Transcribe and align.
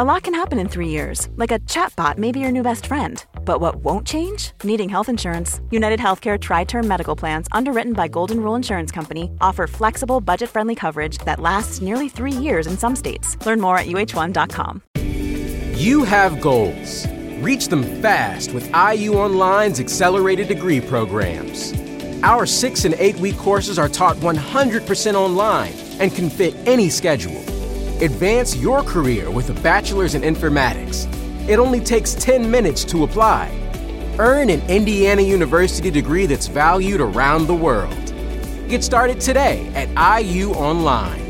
A 0.00 0.04
lot 0.04 0.22
can 0.22 0.32
happen 0.32 0.58
in 0.58 0.66
three 0.66 0.88
years, 0.88 1.28
like 1.36 1.50
a 1.52 1.58
chatbot 1.66 2.16
may 2.16 2.32
be 2.32 2.40
your 2.40 2.50
new 2.50 2.62
best 2.62 2.86
friend. 2.86 3.22
But 3.44 3.60
what 3.60 3.84
won't 3.84 4.06
change? 4.06 4.52
Needing 4.64 4.88
health 4.88 5.10
insurance. 5.10 5.60
United 5.70 6.00
Healthcare 6.00 6.40
Tri 6.40 6.64
Term 6.64 6.88
Medical 6.88 7.14
Plans, 7.14 7.46
underwritten 7.52 7.92
by 7.92 8.08
Golden 8.08 8.40
Rule 8.40 8.54
Insurance 8.54 8.90
Company, 8.90 9.30
offer 9.42 9.66
flexible, 9.66 10.22
budget 10.22 10.48
friendly 10.48 10.74
coverage 10.74 11.18
that 11.26 11.38
lasts 11.38 11.82
nearly 11.82 12.08
three 12.08 12.32
years 12.32 12.66
in 12.66 12.78
some 12.78 12.96
states. 12.96 13.36
Learn 13.44 13.60
more 13.60 13.76
at 13.76 13.88
uh1.com. 13.88 14.80
You 15.74 16.02
have 16.04 16.40
goals. 16.40 17.06
Reach 17.42 17.68
them 17.68 17.82
fast 18.00 18.54
with 18.54 18.64
IU 18.68 19.18
Online's 19.18 19.80
accelerated 19.80 20.48
degree 20.48 20.80
programs. 20.80 21.74
Our 22.22 22.46
six 22.46 22.86
and 22.86 22.94
eight 22.94 23.16
week 23.16 23.36
courses 23.36 23.78
are 23.78 23.90
taught 23.90 24.16
100% 24.16 25.14
online 25.14 25.74
and 26.00 26.10
can 26.10 26.30
fit 26.30 26.54
any 26.66 26.88
schedule. 26.88 27.44
Advance 28.02 28.56
your 28.56 28.82
career 28.82 29.30
with 29.30 29.50
a 29.50 29.60
bachelor's 29.60 30.14
in 30.14 30.22
informatics. 30.22 31.06
It 31.46 31.58
only 31.58 31.80
takes 31.80 32.14
10 32.14 32.50
minutes 32.50 32.82
to 32.84 33.04
apply. 33.04 33.50
Earn 34.18 34.48
an 34.48 34.62
Indiana 34.70 35.20
University 35.20 35.90
degree 35.90 36.24
that's 36.24 36.46
valued 36.46 37.02
around 37.02 37.46
the 37.46 37.54
world. 37.54 37.94
Get 38.70 38.82
started 38.82 39.20
today 39.20 39.70
at 39.74 39.88
IU 40.22 40.48
Online. 40.52 41.20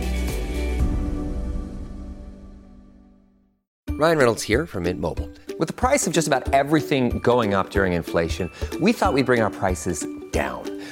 Ryan 3.88 4.18
Reynolds 4.18 4.42
here 4.44 4.64
from 4.64 4.84
Mint 4.84 5.00
Mobile. 5.00 5.28
With 5.58 5.66
the 5.66 5.74
price 5.74 6.06
of 6.06 6.12
just 6.12 6.28
about 6.28 6.54
everything 6.54 7.18
going 7.18 7.52
up 7.52 7.70
during 7.70 7.94
inflation, 7.94 8.48
we 8.80 8.92
thought 8.92 9.12
we'd 9.12 9.26
bring 9.26 9.42
our 9.42 9.50
prices 9.50 10.06
down. 10.30 10.79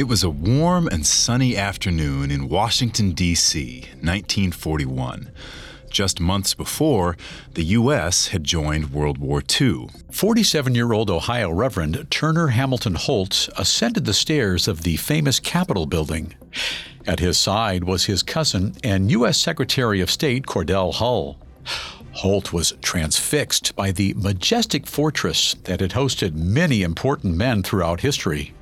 It 0.00 0.08
was 0.08 0.24
a 0.24 0.30
warm 0.30 0.86
and 0.86 1.04
sunny 1.04 1.58
afternoon 1.58 2.30
in 2.30 2.48
Washington, 2.48 3.10
D.C., 3.12 3.80
1941. 4.00 5.30
Just 5.90 6.18
months 6.18 6.54
before, 6.54 7.18
the 7.52 7.64
U.S. 7.64 8.28
had 8.28 8.42
joined 8.42 8.94
World 8.94 9.18
War 9.18 9.42
II. 9.60 9.88
47 10.10 10.74
year 10.74 10.94
old 10.94 11.10
Ohio 11.10 11.50
Reverend 11.52 12.06
Turner 12.10 12.46
Hamilton 12.46 12.94
Holt 12.94 13.50
ascended 13.58 14.06
the 14.06 14.14
stairs 14.14 14.66
of 14.66 14.84
the 14.84 14.96
famous 14.96 15.38
Capitol 15.38 15.84
building. 15.84 16.34
At 17.06 17.20
his 17.20 17.36
side 17.36 17.84
was 17.84 18.06
his 18.06 18.22
cousin 18.22 18.76
and 18.82 19.10
U.S. 19.10 19.38
Secretary 19.38 20.00
of 20.00 20.10
State 20.10 20.46
Cordell 20.46 20.94
Hull. 20.94 21.38
Holt 22.12 22.54
was 22.54 22.72
transfixed 22.80 23.76
by 23.76 23.92
the 23.92 24.14
majestic 24.14 24.86
fortress 24.86 25.56
that 25.64 25.80
had 25.80 25.90
hosted 25.90 26.32
many 26.32 26.80
important 26.80 27.36
men 27.36 27.62
throughout 27.62 28.00
history. 28.00 28.54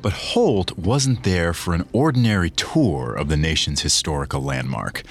But 0.00 0.12
Holt 0.12 0.78
wasn't 0.78 1.24
there 1.24 1.52
for 1.52 1.74
an 1.74 1.88
ordinary 1.92 2.50
tour 2.50 3.14
of 3.14 3.28
the 3.28 3.36
nation's 3.36 3.82
historical 3.82 4.40
landmark. 4.40 5.02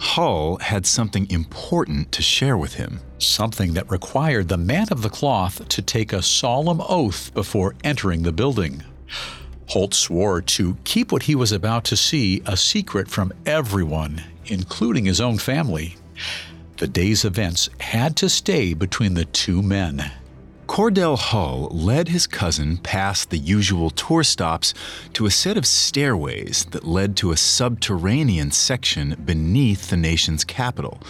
Hull 0.00 0.56
had 0.56 0.84
something 0.84 1.30
important 1.30 2.10
to 2.12 2.22
share 2.22 2.56
with 2.56 2.74
him. 2.74 2.98
Something 3.18 3.74
that 3.74 3.90
required 3.90 4.48
the 4.48 4.56
man 4.56 4.88
of 4.90 5.02
the 5.02 5.10
cloth 5.10 5.68
to 5.68 5.80
take 5.80 6.12
a 6.12 6.22
solemn 6.22 6.82
oath 6.88 7.32
before 7.34 7.76
entering 7.84 8.22
the 8.22 8.32
building. 8.32 8.82
Holt 9.66 9.94
swore 9.94 10.42
to 10.42 10.76
keep 10.82 11.12
what 11.12 11.22
he 11.22 11.36
was 11.36 11.52
about 11.52 11.84
to 11.84 11.96
see 11.96 12.42
a 12.44 12.56
secret 12.56 13.08
from 13.08 13.32
everyone, 13.46 14.24
including 14.46 15.04
his 15.04 15.20
own 15.20 15.38
family. 15.38 15.94
The 16.78 16.88
day's 16.88 17.24
events 17.24 17.70
had 17.78 18.16
to 18.16 18.28
stay 18.28 18.74
between 18.74 19.14
the 19.14 19.24
two 19.24 19.62
men. 19.62 20.10
Cordell 20.66 21.18
Hull 21.18 21.68
led 21.70 22.08
his 22.08 22.26
cousin 22.26 22.78
past 22.78 23.30
the 23.30 23.38
usual 23.38 23.90
tour 23.90 24.22
stops 24.22 24.72
to 25.12 25.26
a 25.26 25.30
set 25.30 25.56
of 25.56 25.66
stairways 25.66 26.64
that 26.70 26.84
led 26.84 27.16
to 27.16 27.32
a 27.32 27.36
subterranean 27.36 28.50
section 28.52 29.16
beneath 29.24 29.90
the 29.90 29.96
nation's 29.96 30.44
capital, 30.44 31.00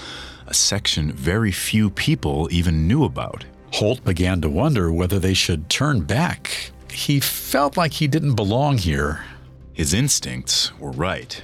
a 0.47 0.55
section 0.55 1.13
very 1.13 1.53
few 1.53 1.91
people 1.91 2.49
even 2.51 2.89
knew 2.89 3.05
about. 3.05 3.45
Holt 3.75 4.05
began 4.05 4.41
to 4.41 4.49
wonder 4.49 4.91
whether 4.91 5.19
they 5.19 5.35
should 5.35 5.69
turn 5.69 6.01
back. 6.01 6.73
He 6.91 7.21
felt 7.21 7.77
like 7.77 7.93
he 7.93 8.09
didn't 8.09 8.35
belong 8.35 8.79
here. 8.79 9.25
His 9.73 9.95
instincts 9.95 10.77
were 10.79 10.93
right. 10.93 11.43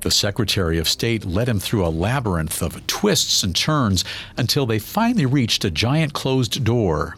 The 0.00 0.10
Secretary 0.10 0.78
of 0.78 0.88
State 0.88 1.26
led 1.26 1.48
him 1.48 1.60
through 1.60 1.84
a 1.84 1.88
labyrinth 1.88 2.62
of 2.62 2.86
twists 2.86 3.42
and 3.42 3.54
turns 3.54 4.04
until 4.36 4.64
they 4.64 4.78
finally 4.78 5.26
reached 5.26 5.64
a 5.64 5.70
giant 5.70 6.14
closed 6.14 6.64
door. 6.64 7.16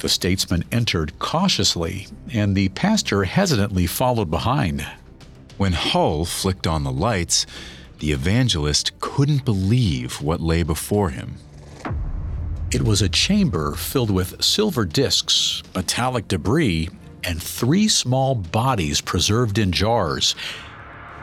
The 0.00 0.08
statesman 0.08 0.64
entered 0.72 1.18
cautiously, 1.20 2.08
and 2.32 2.56
the 2.56 2.70
pastor 2.70 3.24
hesitantly 3.24 3.86
followed 3.86 4.30
behind. 4.30 4.86
When 5.58 5.72
Hull 5.72 6.24
flicked 6.24 6.66
on 6.66 6.82
the 6.84 6.92
lights, 6.92 7.46
the 8.00 8.12
evangelist 8.12 8.98
couldn't 9.00 9.44
believe 9.44 10.20
what 10.20 10.40
lay 10.40 10.62
before 10.62 11.10
him. 11.10 11.36
It 12.70 12.82
was 12.82 13.00
a 13.00 13.08
chamber 13.08 13.74
filled 13.74 14.10
with 14.10 14.42
silver 14.42 14.84
discs, 14.84 15.62
metallic 15.74 16.28
debris, 16.28 16.90
and 17.24 17.42
three 17.42 17.88
small 17.88 18.34
bodies 18.34 19.00
preserved 19.00 19.58
in 19.58 19.72
jars. 19.72 20.34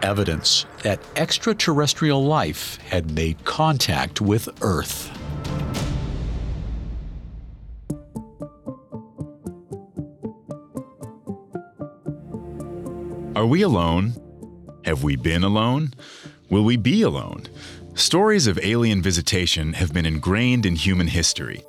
Evidence 0.01 0.65
that 0.83 0.99
extraterrestrial 1.15 2.23
life 2.23 2.77
had 2.77 3.11
made 3.11 3.43
contact 3.45 4.21
with 4.21 4.49
Earth. 4.61 5.11
Are 13.35 13.45
we 13.45 13.61
alone? 13.61 14.13
Have 14.85 15.03
we 15.03 15.15
been 15.15 15.43
alone? 15.43 15.93
Will 16.49 16.63
we 16.63 16.77
be 16.77 17.01
alone? 17.01 17.43
Stories 17.93 18.47
of 18.47 18.59
alien 18.63 19.01
visitation 19.01 19.73
have 19.73 19.93
been 19.93 20.05
ingrained 20.05 20.65
in 20.65 20.75
human 20.75 21.07
history. 21.07 21.61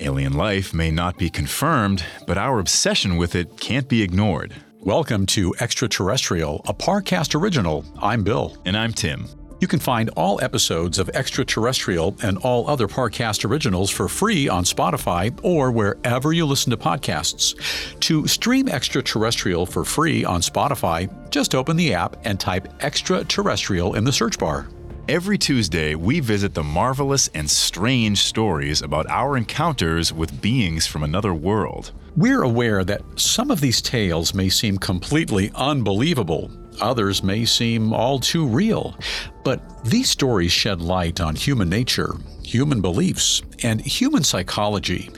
Alien 0.00 0.32
life 0.32 0.74
may 0.74 0.90
not 0.90 1.18
be 1.18 1.30
confirmed, 1.30 2.04
but 2.26 2.38
our 2.38 2.58
obsession 2.58 3.16
with 3.16 3.34
it 3.34 3.60
can't 3.60 3.88
be 3.88 4.02
ignored. 4.02 4.54
Welcome 4.84 5.26
to 5.26 5.54
Extraterrestrial, 5.60 6.60
a 6.66 6.74
Parcast 6.74 7.40
original. 7.40 7.84
I'm 8.00 8.24
Bill. 8.24 8.56
And 8.64 8.76
I'm 8.76 8.92
Tim. 8.92 9.28
You 9.60 9.68
can 9.68 9.78
find 9.78 10.10
all 10.16 10.42
episodes 10.42 10.98
of 10.98 11.08
Extraterrestrial 11.10 12.16
and 12.20 12.36
all 12.38 12.68
other 12.68 12.88
Parcast 12.88 13.48
originals 13.48 13.92
for 13.92 14.08
free 14.08 14.48
on 14.48 14.64
Spotify 14.64 15.38
or 15.44 15.70
wherever 15.70 16.32
you 16.32 16.44
listen 16.46 16.72
to 16.72 16.76
podcasts. 16.76 17.54
To 18.00 18.26
stream 18.26 18.68
Extraterrestrial 18.68 19.66
for 19.66 19.84
free 19.84 20.24
on 20.24 20.40
Spotify, 20.40 21.08
just 21.30 21.54
open 21.54 21.76
the 21.76 21.94
app 21.94 22.16
and 22.24 22.40
type 22.40 22.66
Extraterrestrial 22.82 23.94
in 23.94 24.02
the 24.02 24.12
search 24.12 24.36
bar. 24.36 24.68
Every 25.08 25.36
Tuesday, 25.36 25.96
we 25.96 26.20
visit 26.20 26.54
the 26.54 26.62
marvelous 26.62 27.26
and 27.34 27.50
strange 27.50 28.18
stories 28.18 28.82
about 28.82 29.10
our 29.10 29.36
encounters 29.36 30.12
with 30.12 30.40
beings 30.40 30.86
from 30.86 31.02
another 31.02 31.34
world. 31.34 31.90
We're 32.16 32.42
aware 32.42 32.84
that 32.84 33.02
some 33.16 33.50
of 33.50 33.60
these 33.60 33.82
tales 33.82 34.32
may 34.32 34.48
seem 34.48 34.78
completely 34.78 35.50
unbelievable. 35.56 36.52
Others 36.80 37.24
may 37.24 37.44
seem 37.44 37.92
all 37.92 38.20
too 38.20 38.46
real. 38.46 38.96
But 39.42 39.84
these 39.84 40.08
stories 40.08 40.52
shed 40.52 40.80
light 40.80 41.20
on 41.20 41.34
human 41.34 41.68
nature, 41.68 42.14
human 42.44 42.80
beliefs, 42.80 43.42
and 43.64 43.80
human 43.80 44.22
psychology. 44.22 45.10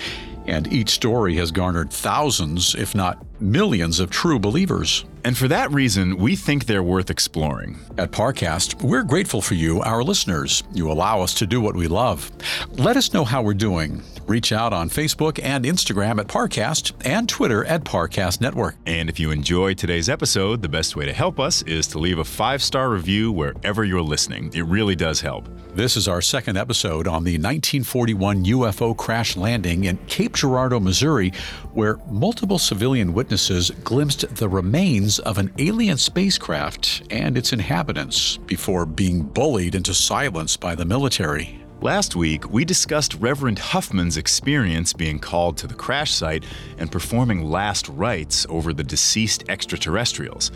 And 0.47 0.73
each 0.73 0.91
story 0.91 1.37
has 1.37 1.51
garnered 1.51 1.91
thousands, 1.91 2.75
if 2.75 2.95
not 2.95 3.25
millions, 3.41 4.01
of 4.01 4.11
true 4.11 4.39
believers. 4.39 5.05
And 5.25 5.37
for 5.37 5.49
that 5.49 5.71
reason, 5.71 6.19
we 6.19 6.37
think 6.37 6.67
they're 6.67 6.83
worth 6.83 7.11
exploring. 7.11 7.79
At 7.97 8.11
Parcast, 8.11 8.83
we're 8.83 9.03
grateful 9.03 9.41
for 9.41 9.55
you, 9.55 9.81
our 9.81 10.03
listeners. 10.03 10.63
You 10.73 10.91
allow 10.91 11.23
us 11.23 11.33
to 11.35 11.47
do 11.47 11.61
what 11.61 11.77
we 11.77 11.89
love. 11.89 12.31
Let 12.73 12.97
us 12.97 13.15
know 13.15 13.25
how 13.25 13.43
we're 13.43 13.55
doing. 13.55 14.03
Reach 14.27 14.53
out 14.53 14.73
on 14.73 14.89
Facebook 14.89 15.39
and 15.43 15.67
Instagram 15.67 16.19
at 16.19 16.29
Parcast 16.29 16.93
and 17.05 17.29
Twitter 17.29 17.63
at 17.67 17.85
Parcast 17.85 18.41
Network. 18.41 18.75
And 18.87 19.11
if 19.11 19.21
you 19.21 19.31
enjoyed 19.31 19.77
today's 19.77 20.09
episode, 20.09 20.63
the 20.63 20.69
best 20.69 20.97
way 20.97 21.05
to 21.05 21.13
help 21.13 21.39
us 21.39 21.61
is 21.63 21.87
to 21.89 21.99
leave 21.99 22.19
a 22.19 22.25
five 22.25 22.63
star 22.63 22.89
review 22.89 23.31
wherever 23.31 23.85
you're 23.85 24.01
listening. 24.01 24.51
It 24.55 24.63
really 24.63 24.97
does 24.97 25.21
help. 25.21 25.47
This 25.75 25.97
is 25.97 26.09
our 26.09 26.23
second 26.23 26.57
episode 26.57 27.07
on 27.07 27.25
the 27.25 27.33
1941 27.33 28.45
UFO 28.47 28.97
crash 28.97 29.37
landing 29.37 29.85
in 29.85 29.99
Cape 30.07 30.35
Girardeau, 30.35 30.81
Missouri, 30.81 31.31
where 31.75 31.99
multiple 32.11 32.59
civilian 32.59 33.13
witnesses 33.13 33.71
glimpsed 33.83 34.35
the 34.37 34.49
remains 34.49 35.19
of 35.19 35.37
an 35.37 35.53
alien 35.59 35.99
spacecraft 35.99 37.03
and 37.11 37.37
its 37.37 37.53
inhabitants 37.53 38.39
before 38.47 38.87
being 38.87 39.23
bullied 39.23 39.75
into 39.75 39.93
silence 39.93 40.57
by 40.57 40.75
the 40.75 40.85
military. 40.87 41.64
Last 41.83 42.17
week, 42.17 42.51
we 42.51 42.65
discussed 42.65 43.15
Reverend 43.15 43.59
Huffman's 43.59 44.17
experience 44.17 44.93
being 44.93 45.19
called 45.19 45.59
to 45.59 45.67
the 45.67 45.75
crash 45.75 46.13
site 46.13 46.45
and 46.79 46.91
performing 46.91 47.43
last 47.51 47.89
rites 47.89 48.47
over 48.49 48.73
the 48.73 48.85
deceased 48.85 49.45
extraterrestrials. 49.51 50.51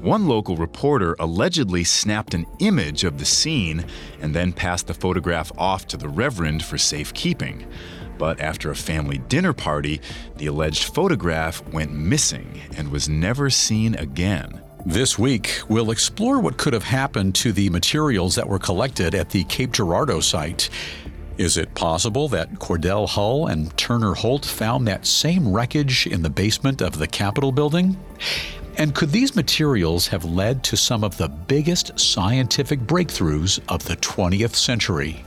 One 0.00 0.26
local 0.26 0.56
reporter 0.56 1.14
allegedly 1.20 1.84
snapped 1.84 2.34
an 2.34 2.46
image 2.58 3.04
of 3.04 3.18
the 3.18 3.24
scene 3.24 3.84
and 4.20 4.34
then 4.34 4.52
passed 4.52 4.88
the 4.88 4.94
photograph 4.94 5.52
off 5.56 5.86
to 5.88 5.96
the 5.96 6.08
Reverend 6.08 6.64
for 6.64 6.78
safekeeping. 6.78 7.64
But 8.18 8.40
after 8.40 8.70
a 8.70 8.76
family 8.76 9.18
dinner 9.18 9.52
party, 9.52 10.00
the 10.36 10.46
alleged 10.46 10.94
photograph 10.94 11.64
went 11.68 11.92
missing 11.92 12.60
and 12.76 12.90
was 12.90 13.08
never 13.08 13.50
seen 13.50 13.94
again. 13.94 14.61
This 14.84 15.16
week, 15.16 15.60
we'll 15.68 15.92
explore 15.92 16.40
what 16.40 16.56
could 16.56 16.72
have 16.72 16.82
happened 16.82 17.36
to 17.36 17.52
the 17.52 17.70
materials 17.70 18.34
that 18.34 18.48
were 18.48 18.58
collected 18.58 19.14
at 19.14 19.30
the 19.30 19.44
Cape 19.44 19.70
Girardeau 19.70 20.18
site. 20.18 20.68
Is 21.38 21.56
it 21.56 21.72
possible 21.76 22.26
that 22.30 22.54
Cordell 22.54 23.08
Hull 23.08 23.46
and 23.46 23.76
Turner 23.78 24.14
Holt 24.14 24.44
found 24.44 24.88
that 24.88 25.06
same 25.06 25.52
wreckage 25.52 26.08
in 26.08 26.22
the 26.22 26.30
basement 26.30 26.82
of 26.82 26.98
the 26.98 27.06
Capitol 27.06 27.52
building? 27.52 27.96
And 28.76 28.92
could 28.92 29.12
these 29.12 29.36
materials 29.36 30.08
have 30.08 30.24
led 30.24 30.64
to 30.64 30.76
some 30.76 31.04
of 31.04 31.16
the 31.16 31.28
biggest 31.28 31.98
scientific 32.00 32.80
breakthroughs 32.80 33.60
of 33.68 33.84
the 33.84 33.96
20th 33.96 34.56
century? 34.56 35.24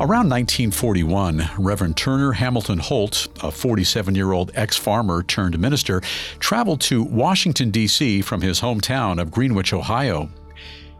Around 0.00 0.30
1941, 0.30 1.50
Reverend 1.58 1.96
Turner 1.96 2.30
Hamilton 2.30 2.78
Holt, 2.78 3.26
a 3.42 3.50
47 3.50 4.14
year 4.14 4.30
old 4.30 4.52
ex 4.54 4.76
farmer 4.76 5.24
turned 5.24 5.58
minister, 5.58 6.00
traveled 6.38 6.80
to 6.82 7.02
Washington, 7.02 7.72
D.C. 7.72 8.22
from 8.22 8.40
his 8.40 8.60
hometown 8.60 9.20
of 9.20 9.32
Greenwich, 9.32 9.72
Ohio. 9.72 10.28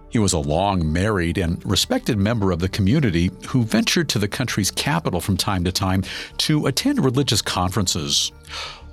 He 0.08 0.18
was 0.18 0.32
a 0.32 0.38
long 0.40 0.92
married 0.92 1.38
and 1.38 1.64
respected 1.64 2.18
member 2.18 2.50
of 2.50 2.58
the 2.58 2.68
community 2.68 3.30
who 3.46 3.62
ventured 3.62 4.08
to 4.08 4.18
the 4.18 4.26
country's 4.26 4.72
capital 4.72 5.20
from 5.20 5.36
time 5.36 5.62
to 5.62 5.70
time 5.70 6.02
to 6.38 6.66
attend 6.66 7.04
religious 7.04 7.40
conferences. 7.40 8.32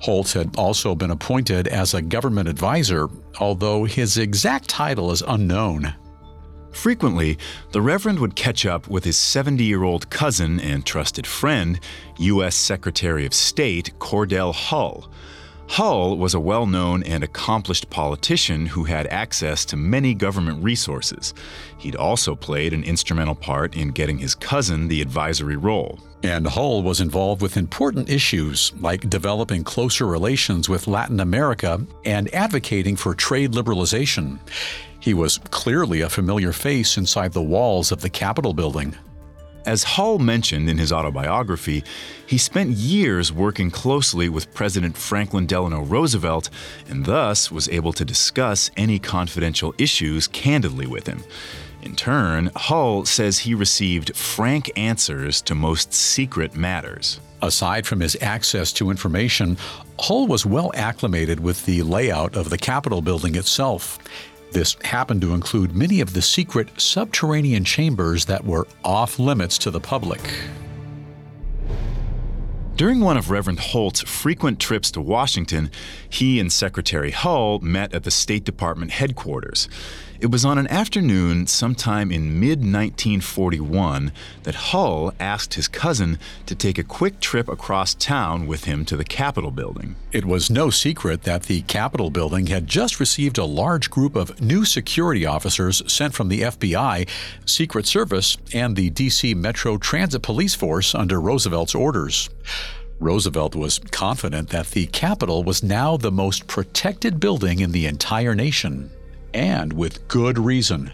Holt 0.02 0.34
had 0.34 0.56
also 0.56 0.94
been 0.94 1.10
appointed 1.10 1.68
as 1.68 1.96
a 1.96 2.02
government 2.04 2.48
advisor, 2.48 3.10
although 3.40 3.86
his 3.86 4.19
exact 4.19 4.69
title 4.69 5.12
is 5.12 5.24
unknown. 5.28 5.96
Frequently, 6.75 7.38
the 7.72 7.81
Reverend 7.81 8.19
would 8.19 8.36
catch 8.36 8.66
up 8.66 8.88
with 8.88 9.06
his 9.06 9.18
70 9.18 9.63
year 9.63 9.83
old 9.83 10.10
cousin 10.10 10.60
and 10.60 10.86
trusted 10.86 11.25
friend, 11.25 11.80
U.S. 12.18 12.56
Secretary 12.56 13.25
of 13.25 13.33
State 13.33 13.94
Cordell 13.98 14.54
Hull. 14.54 15.10
Hull 15.68 16.18
was 16.18 16.36
a 16.36 16.39
well 16.39 16.68
known 16.68 17.01
and 17.04 17.24
accomplished 17.24 17.89
politician 17.89 18.68
who 18.68 18.83
had 18.83 19.07
access 19.07 19.66
to 19.66 19.77
many 19.77 20.13
government 20.13 20.63
resources. 20.63 21.33
He'd 21.80 21.95
also 21.95 22.36
played 22.36 22.74
an 22.74 22.83
instrumental 22.83 23.36
part 23.36 23.75
in 23.75 23.89
getting 23.89 24.19
his 24.19 24.36
cousin 24.36 24.88
the 24.88 25.01
advisory 25.01 25.57
role. 25.57 26.00
And 26.24 26.45
Hull 26.45 26.83
was 26.83 27.01
involved 27.01 27.42
with 27.42 27.57
important 27.57 28.10
issues 28.10 28.74
like 28.80 29.10
developing 29.10 29.63
closer 29.63 30.06
relations 30.06 30.69
with 30.69 30.88
Latin 30.88 31.19
America 31.19 31.86
and 32.04 32.33
advocating 32.33 32.95
for 32.95 33.16
trade 33.16 33.54
liberalization. 33.54 34.39
He 35.06 35.13
was 35.13 35.38
clearly 35.52 36.02
a 36.02 36.10
familiar 36.10 36.52
face 36.52 36.98
inside 36.98 37.31
the 37.31 37.40
walls 37.40 37.92
of 37.92 38.02
the 38.02 38.10
Capitol 38.10 38.56
building. 38.56 38.96
As 39.63 39.84
Hull 39.84 40.18
mentioned 40.18 40.68
in 40.68 40.80
his 40.80 40.92
autobiography, 40.92 41.84
he 42.25 42.40
spent 42.40 42.72
years 42.72 43.31
working 43.31 43.69
closely 43.69 44.30
with 44.30 44.52
President 44.56 44.98
Franklin 44.98 45.46
Delano 45.46 45.84
Roosevelt 45.84 46.50
and 46.90 47.06
thus 47.06 47.52
was 47.52 47.69
able 47.69 47.94
to 47.94 48.04
discuss 48.04 48.72
any 48.78 48.98
confidential 48.98 49.75
issues 49.78 50.28
candidly 50.28 50.88
with 50.88 51.06
him. 51.06 51.24
In 51.84 51.96
turn, 51.96 52.50
Hull 52.56 53.06
says 53.06 53.38
he 53.38 53.54
received 53.54 54.16
frank 54.16 54.72
answers 54.75 55.40
to 55.44 55.54
most 55.54 55.94
secret 55.94 56.56
matters. 56.56 57.19
Aside 57.44 57.86
from 57.86 58.00
his 58.00 58.18
access 58.22 58.74
to 58.74 58.90
information, 58.90 59.56
Hull 60.00 60.25
was 60.25 60.48
well 60.48 60.72
acclimated 60.74 61.40
with 61.40 61.63
the 61.68 61.84
layout 61.84 62.36
of 62.36 62.50
the 62.50 62.57
Capitol 62.57 63.04
building 63.04 63.36
itself. 63.36 64.00
This 64.56 64.78
happened 64.86 65.19
to 65.19 65.34
include 65.34 65.75
many 65.75 66.00
of 66.00 66.13
the 66.13 66.22
secret 66.22 66.80
subterranean 66.80 67.66
chambers 67.66 68.24
that 68.28 68.46
were 68.46 68.66
off 68.86 69.19
limits 69.19 69.57
to 69.57 69.69
the 69.69 69.81
public. 69.81 70.22
During 72.78 73.02
one 73.02 73.18
of 73.18 73.30
Reverend 73.30 73.60
Holt's 73.60 74.00
frequent 74.04 74.62
trips 74.62 74.92
to 74.92 75.02
Washington, 75.02 75.69
he 76.07 76.40
and 76.40 76.54
Secretary 76.54 77.12
Hull 77.12 77.60
met 77.60 77.94
at 77.94 78.04
the 78.04 78.12
State 78.12 78.46
Department 78.46 78.92
headquarters. 78.92 79.68
It 80.21 80.31
was 80.31 80.45
on 80.45 80.57
an 80.57 80.67
afternoon 80.67 81.45
sometime 81.45 82.09
in 82.09 82.39
mid 82.39 82.59
1941 82.59 84.13
that 84.44 84.56
Hull 84.56 85.13
asked 85.19 85.56
his 85.56 85.67
cousin 85.67 86.19
to 86.45 86.56
take 86.56 86.77
a 86.77 86.83
quick 86.83 87.19
trip 87.19 87.50
across 87.50 87.94
town 87.94 88.47
with 88.47 88.63
him 88.63 88.85
to 88.85 88.95
the 88.95 89.03
Capitol 89.03 89.51
building. 89.51 89.95
It 90.13 90.23
was 90.23 90.50
no 90.50 90.69
secret 90.69 91.23
that 91.23 91.44
the 91.44 91.63
Capitol 91.63 92.09
building 92.09 92.47
had 92.47 92.65
just 92.65 93.01
received 93.01 93.38
a 93.38 93.44
large 93.44 93.89
group 93.89 94.15
of 94.15 94.39
new 94.39 94.63
security 94.63 95.25
officers 95.25 95.83
sent 95.91 96.13
from 96.13 96.29
the 96.29 96.44
FBI, 96.44 97.09
Secret 97.45 97.85
Service, 97.85 98.38
and 98.53 98.77
the 98.77 98.89
D.C. 98.91 99.33
Metro 99.33 99.77
Transit 99.77 100.21
Police 100.21 100.56
Force 100.56 100.95
under 100.95 101.19
Roosevelt's 101.19 101.75
orders. 101.75 102.29
Roosevelt 103.01 103.53
was 103.53 103.79
confident 103.79 104.50
that 104.50 104.68
the 104.68 104.85
Capitol 104.88 105.44
was 105.44 105.61
now 105.61 105.97
the 105.97 106.11
most 106.11 106.47
protected 106.47 107.19
building 107.19 107.59
in 107.59 107.73
the 107.73 107.85
entire 107.85 108.33
nation 108.33 108.89
and 109.35 109.73
with 109.73 110.07
good 110.07 110.39
reason. 110.39 110.91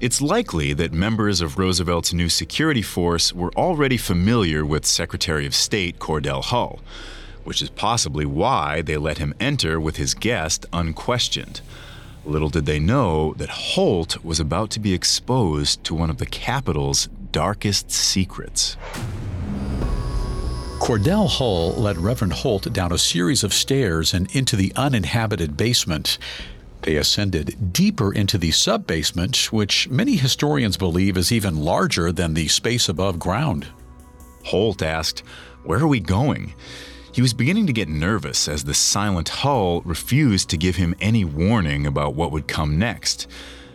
It's 0.00 0.20
likely 0.20 0.72
that 0.72 0.92
members 0.92 1.40
of 1.40 1.58
Roosevelt's 1.58 2.12
new 2.12 2.28
security 2.28 2.82
force 2.82 3.32
were 3.32 3.52
already 3.54 3.96
familiar 3.96 4.64
with 4.64 4.86
Secretary 4.86 5.46
of 5.46 5.54
State 5.54 5.98
Cordell 5.98 6.42
Hull, 6.42 6.80
which 7.44 7.62
is 7.62 7.70
possibly 7.70 8.24
why 8.24 8.82
they 8.82 8.96
let 8.96 9.18
him 9.18 9.34
enter 9.38 9.78
with 9.78 9.96
his 9.96 10.14
guest 10.14 10.66
unquestioned. 10.72 11.60
Little 12.24 12.48
did 12.48 12.64
they 12.64 12.78
know 12.78 13.34
that 13.34 13.50
Holt 13.50 14.24
was 14.24 14.40
about 14.40 14.70
to 14.70 14.80
be 14.80 14.94
exposed 14.94 15.84
to 15.84 15.94
one 15.94 16.08
of 16.08 16.16
the 16.16 16.26
Capitol's 16.26 17.08
darkest 17.32 17.90
secrets. 17.90 18.78
Cordell 20.80 21.28
Hull 21.28 21.72
led 21.74 21.98
Reverend 21.98 22.32
Holt 22.32 22.72
down 22.72 22.92
a 22.92 22.98
series 22.98 23.44
of 23.44 23.54
stairs 23.54 24.12
and 24.12 24.34
into 24.34 24.56
the 24.56 24.72
uninhabited 24.74 25.56
basement. 25.56 26.18
They 26.84 26.96
ascended 26.96 27.72
deeper 27.72 28.12
into 28.12 28.36
the 28.36 28.50
subbasement, 28.50 29.50
which 29.50 29.88
many 29.88 30.16
historians 30.16 30.76
believe 30.76 31.16
is 31.16 31.32
even 31.32 31.64
larger 31.64 32.12
than 32.12 32.34
the 32.34 32.46
space 32.48 32.90
above 32.90 33.18
ground. 33.18 33.66
Holt 34.44 34.82
asked, 34.82 35.22
Where 35.62 35.80
are 35.80 35.88
we 35.88 36.00
going? 36.00 36.52
He 37.10 37.22
was 37.22 37.32
beginning 37.32 37.66
to 37.68 37.72
get 37.72 37.88
nervous 37.88 38.48
as 38.48 38.64
the 38.64 38.74
silent 38.74 39.30
Hull 39.30 39.80
refused 39.82 40.50
to 40.50 40.58
give 40.58 40.76
him 40.76 40.94
any 41.00 41.24
warning 41.24 41.86
about 41.86 42.16
what 42.16 42.32
would 42.32 42.48
come 42.48 42.78
next. 42.78 43.28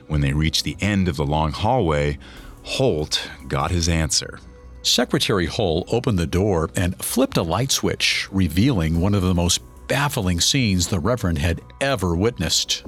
When 0.06 0.22
they 0.22 0.34
reached 0.34 0.64
the 0.64 0.78
end 0.80 1.08
of 1.08 1.16
the 1.16 1.26
long 1.26 1.52
hallway, 1.52 2.20
Holt 2.62 3.28
got 3.48 3.72
his 3.72 3.90
answer. 3.90 4.40
Secretary 4.84 5.48
Hull 5.48 5.84
opened 5.92 6.20
the 6.20 6.28
door 6.28 6.70
and 6.76 6.96
flipped 7.04 7.38
a 7.38 7.42
light 7.42 7.72
switch, 7.72 8.28
revealing 8.32 9.02
one 9.02 9.16
of 9.16 9.24
the 9.24 9.34
most 9.34 9.62
baffling 9.90 10.40
scenes 10.40 10.88
the 10.88 11.00
Reverend 11.00 11.40
had 11.40 11.62
ever 11.82 12.16
witnessed. 12.16 12.86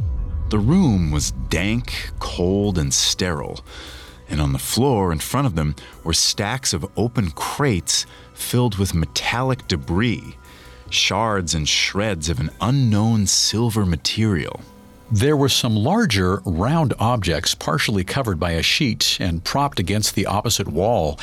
The 0.49 0.59
room 0.59 1.11
was 1.11 1.31
dank, 1.31 2.11
cold, 2.19 2.77
and 2.77 2.93
sterile, 2.93 3.65
and 4.29 4.39
on 4.39 4.53
the 4.53 4.59
floor 4.59 5.11
in 5.11 5.19
front 5.19 5.47
of 5.47 5.55
them 5.55 5.75
were 6.03 6.13
stacks 6.13 6.73
of 6.73 6.89
open 6.95 7.31
crates 7.31 8.05
filled 8.33 8.77
with 8.77 8.93
metallic 8.93 9.67
debris, 9.67 10.37
shards 10.91 11.55
and 11.55 11.67
shreds 11.67 12.29
of 12.29 12.39
an 12.39 12.51
unknown 12.61 13.25
silver 13.25 13.85
material. 13.85 14.61
There 15.11 15.35
were 15.35 15.49
some 15.49 15.75
larger, 15.75 16.41
round 16.45 16.93
objects 16.99 17.55
partially 17.55 18.03
covered 18.03 18.39
by 18.39 18.51
a 18.51 18.63
sheet 18.63 19.17
and 19.19 19.43
propped 19.43 19.79
against 19.79 20.15
the 20.15 20.27
opposite 20.27 20.67
wall. 20.67 21.19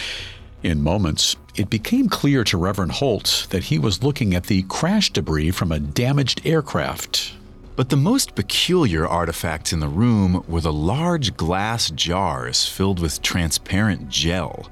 In 0.62 0.82
moments, 0.82 1.36
it 1.54 1.70
became 1.70 2.08
clear 2.08 2.42
to 2.44 2.58
Reverend 2.58 2.92
Holt 2.92 3.46
that 3.50 3.64
he 3.64 3.78
was 3.78 4.02
looking 4.02 4.34
at 4.34 4.44
the 4.44 4.62
crash 4.62 5.12
debris 5.12 5.52
from 5.52 5.70
a 5.70 5.78
damaged 5.78 6.40
aircraft. 6.44 7.34
But 7.76 7.90
the 7.90 7.96
most 7.96 8.34
peculiar 8.34 9.06
artifacts 9.06 9.72
in 9.72 9.78
the 9.78 9.86
room 9.86 10.42
were 10.48 10.60
the 10.60 10.72
large 10.72 11.36
glass 11.36 11.90
jars 11.90 12.66
filled 12.66 12.98
with 12.98 13.22
transparent 13.22 14.08
gel. 14.08 14.68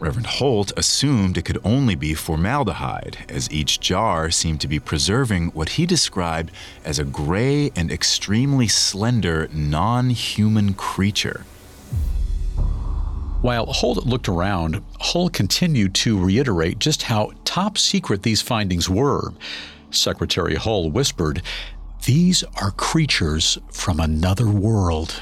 Reverend 0.00 0.26
Holt 0.26 0.72
assumed 0.76 1.38
it 1.38 1.44
could 1.44 1.60
only 1.62 1.94
be 1.94 2.14
formaldehyde, 2.14 3.18
as 3.28 3.48
each 3.52 3.78
jar 3.78 4.28
seemed 4.32 4.60
to 4.62 4.66
be 4.66 4.80
preserving 4.80 5.50
what 5.50 5.68
he 5.68 5.86
described 5.86 6.50
as 6.84 6.98
a 6.98 7.04
gray 7.04 7.70
and 7.76 7.92
extremely 7.92 8.66
slender 8.66 9.48
non 9.52 10.10
human 10.10 10.74
creature. 10.74 11.44
While 13.42 13.66
Holt 13.66 14.06
looked 14.06 14.28
around, 14.28 14.84
Hull 15.00 15.28
continued 15.28 15.94
to 15.96 16.16
reiterate 16.16 16.78
just 16.78 17.02
how 17.02 17.32
top 17.44 17.76
secret 17.76 18.22
these 18.22 18.40
findings 18.40 18.88
were. 18.88 19.32
Secretary 19.90 20.54
Hull 20.54 20.92
whispered, 20.92 21.42
These 22.04 22.44
are 22.62 22.70
creatures 22.70 23.58
from 23.72 23.98
another 23.98 24.48
world. 24.48 25.20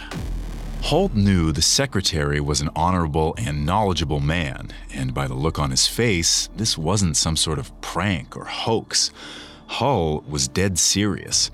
Holt 0.83 1.15
knew 1.15 1.51
the 1.51 1.63
secretary 1.63 2.43
was 2.43 2.61
an 2.61 2.69
honorable 2.77 3.35
and 3.39 3.65
knowledgeable 3.65 4.21
man, 4.21 4.69
and 4.93 5.15
by 5.15 5.27
the 5.27 5.33
look 5.33 5.59
on 5.59 5.71
his 5.71 5.87
face, 5.87 6.51
this 6.55 6.77
wasn't 6.77 7.17
some 7.17 7.37
sort 7.37 7.59
of 7.59 7.79
prank 7.81 8.37
or 8.37 8.45
hoax. 8.45 9.11
Hull 9.67 10.23
was 10.29 10.47
dead 10.47 10.79
serious. 10.79 11.51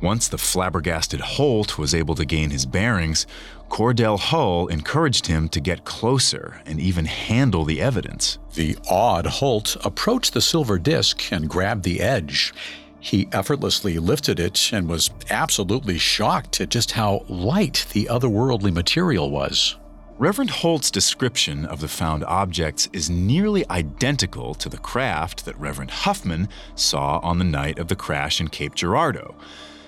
Once 0.00 0.28
the 0.28 0.38
flabbergasted 0.38 1.20
Holt 1.20 1.78
was 1.78 1.94
able 1.94 2.14
to 2.16 2.24
gain 2.24 2.50
his 2.50 2.66
bearings, 2.66 3.26
Cordell 3.74 4.20
Hull 4.20 4.68
encouraged 4.68 5.26
him 5.26 5.48
to 5.48 5.58
get 5.58 5.84
closer 5.84 6.62
and 6.64 6.78
even 6.78 7.06
handle 7.06 7.64
the 7.64 7.80
evidence. 7.80 8.38
The 8.54 8.78
awed 8.88 9.26
Holt 9.26 9.76
approached 9.84 10.32
the 10.32 10.40
silver 10.40 10.78
disc 10.78 11.32
and 11.32 11.50
grabbed 11.50 11.82
the 11.82 12.00
edge. 12.00 12.54
He 13.00 13.28
effortlessly 13.32 13.98
lifted 13.98 14.38
it 14.38 14.72
and 14.72 14.88
was 14.88 15.10
absolutely 15.28 15.98
shocked 15.98 16.60
at 16.60 16.68
just 16.68 16.92
how 16.92 17.24
light 17.28 17.86
the 17.92 18.04
otherworldly 18.04 18.72
material 18.72 19.32
was. 19.32 19.74
Reverend 20.18 20.50
Holt's 20.50 20.92
description 20.92 21.66
of 21.66 21.80
the 21.80 21.88
found 21.88 22.22
objects 22.26 22.88
is 22.92 23.10
nearly 23.10 23.68
identical 23.70 24.54
to 24.54 24.68
the 24.68 24.78
craft 24.78 25.46
that 25.46 25.58
Reverend 25.58 25.90
Huffman 25.90 26.48
saw 26.76 27.18
on 27.24 27.38
the 27.38 27.44
night 27.44 27.80
of 27.80 27.88
the 27.88 27.96
crash 27.96 28.40
in 28.40 28.46
Cape 28.46 28.76
Girardeau. 28.76 29.34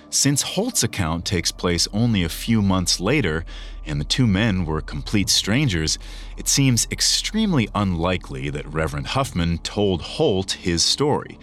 Since 0.09 0.41
Holt's 0.41 0.83
account 0.83 1.25
takes 1.25 1.51
place 1.51 1.87
only 1.91 2.23
a 2.23 2.29
few 2.29 2.61
months 2.61 3.01
later, 3.01 3.43
and 3.87 3.99
the 3.99 4.05
two 4.05 4.27
men 4.27 4.65
were 4.65 4.81
complete 4.81 5.29
strangers, 5.29 5.97
it 6.37 6.47
seems 6.47 6.87
extremely 6.91 7.69
unlikely 7.73 8.49
that 8.49 8.71
Reverend 8.71 9.07
Huffman 9.07 9.57
told 9.59 10.01
Holt 10.01 10.51
his 10.51 10.83
story 10.83 11.37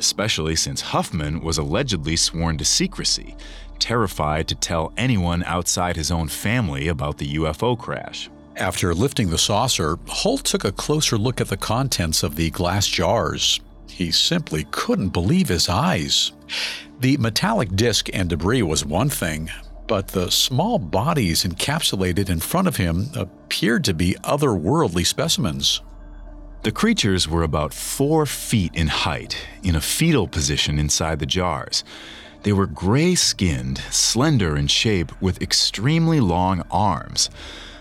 especially 0.00 0.56
since 0.56 0.80
Huffman 0.80 1.40
was 1.40 1.58
allegedly 1.58 2.16
sworn 2.16 2.56
to 2.56 2.64
secrecy, 2.64 3.36
terrified 3.78 4.48
to 4.48 4.54
tell 4.54 4.92
anyone 4.96 5.44
outside 5.44 5.94
his 5.94 6.10
own 6.10 6.26
family 6.26 6.88
about 6.88 7.18
the 7.18 7.34
UFO 7.34 7.78
crash. 7.78 8.28
After 8.56 8.94
lifting 8.94 9.28
the 9.30 9.38
saucer, 9.38 9.98
Holt 10.08 10.44
took 10.44 10.64
a 10.64 10.72
closer 10.72 11.16
look 11.16 11.40
at 11.40 11.48
the 11.48 11.56
contents 11.56 12.22
of 12.22 12.34
the 12.36 12.50
glass 12.50 12.86
jars. 12.86 13.60
He 13.88 14.10
simply 14.10 14.66
couldn't 14.70 15.10
believe 15.10 15.48
his 15.48 15.68
eyes. 15.68 16.32
The 17.00 17.16
metallic 17.18 17.76
disc 17.76 18.08
and 18.12 18.28
debris 18.28 18.62
was 18.62 18.84
one 18.84 19.10
thing, 19.10 19.50
but 19.90 20.06
the 20.06 20.30
small 20.30 20.78
bodies 20.78 21.42
encapsulated 21.42 22.30
in 22.30 22.38
front 22.38 22.68
of 22.68 22.76
him 22.76 23.08
appeared 23.16 23.82
to 23.82 23.92
be 23.92 24.14
otherworldly 24.22 25.04
specimens. 25.04 25.80
The 26.62 26.70
creatures 26.70 27.26
were 27.26 27.42
about 27.42 27.74
four 27.74 28.24
feet 28.24 28.72
in 28.72 28.86
height, 28.86 29.36
in 29.64 29.74
a 29.74 29.80
fetal 29.80 30.28
position 30.28 30.78
inside 30.78 31.18
the 31.18 31.26
jars. 31.26 31.82
They 32.44 32.52
were 32.52 32.68
gray 32.68 33.16
skinned, 33.16 33.78
slender 33.90 34.56
in 34.56 34.68
shape, 34.68 35.10
with 35.20 35.42
extremely 35.42 36.20
long 36.20 36.62
arms. 36.70 37.28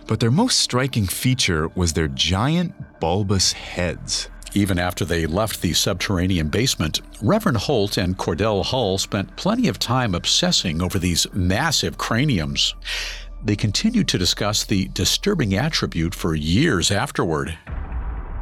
But 0.08 0.20
their 0.20 0.32
most 0.32 0.58
striking 0.58 1.06
feature 1.06 1.68
was 1.75 1.94
their 1.94 2.08
giant, 2.08 3.00
bulbous 3.00 3.51
heads. 3.51 4.30
Even 4.56 4.79
after 4.79 5.06
they 5.06 5.27
left 5.27 5.62
the 5.62 5.74
subterranean 5.74 6.48
basement, 6.48 7.01
Reverend 7.22 7.58
Holt 7.58 7.98
and 7.98 8.18
Cordell 8.18 8.65
Hull 8.65 8.98
spent 8.98 9.36
plenty 9.36 9.68
of 9.68 9.77
time 9.77 10.15
obsessing 10.15 10.82
over 10.82 10.98
these 10.98 11.27
massive 11.34 11.98
craniums. 11.98 12.74
They 13.44 13.56
continued 13.56 14.08
to 14.10 14.18
discuss 14.18 14.63
the 14.63 14.88
disturbing 14.89 15.53
attribute 15.56 16.15
for 16.15 16.34
years 16.34 16.89
afterward. 16.89 17.58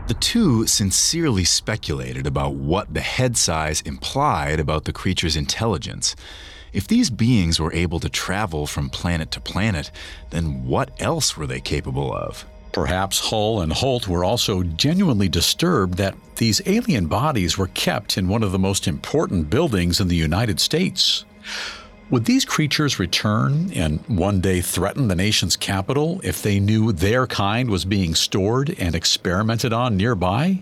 The 0.07 0.13
two 0.13 0.65
sincerely 0.65 1.43
speculated 1.43 2.25
about 2.25 2.53
what 2.53 2.93
the 2.93 3.01
head 3.01 3.35
size 3.35 3.81
implied 3.81 4.59
about 4.59 4.85
the 4.85 4.93
creature's 4.93 5.35
intelligence. 5.35 6.15
If 6.71 6.87
these 6.87 7.09
beings 7.09 7.59
were 7.59 7.73
able 7.73 7.99
to 7.99 8.09
travel 8.09 8.65
from 8.65 8.89
planet 8.89 9.31
to 9.31 9.41
planet, 9.41 9.91
then 10.29 10.65
what 10.65 10.91
else 11.01 11.35
were 11.35 11.47
they 11.47 11.59
capable 11.59 12.13
of? 12.13 12.45
Perhaps 12.71 13.19
Hull 13.29 13.61
and 13.61 13.71
Holt 13.71 14.07
were 14.07 14.23
also 14.23 14.63
genuinely 14.63 15.29
disturbed 15.29 15.95
that 15.97 16.15
these 16.35 16.61
alien 16.65 17.07
bodies 17.07 17.57
were 17.57 17.67
kept 17.67 18.17
in 18.17 18.27
one 18.27 18.43
of 18.43 18.51
the 18.51 18.59
most 18.59 18.87
important 18.87 19.49
buildings 19.49 19.99
in 19.99 20.07
the 20.07 20.15
United 20.15 20.59
States. 20.59 21.25
Would 22.09 22.25
these 22.25 22.45
creatures 22.45 22.99
return 22.99 23.71
and 23.73 23.99
one 24.07 24.39
day 24.39 24.61
threaten 24.61 25.07
the 25.07 25.15
nation's 25.15 25.57
capital 25.57 26.21
if 26.23 26.41
they 26.41 26.59
knew 26.59 26.93
their 26.93 27.27
kind 27.27 27.69
was 27.69 27.83
being 27.83 28.15
stored 28.15 28.75
and 28.79 28.95
experimented 28.95 29.73
on 29.73 29.97
nearby? 29.97 30.61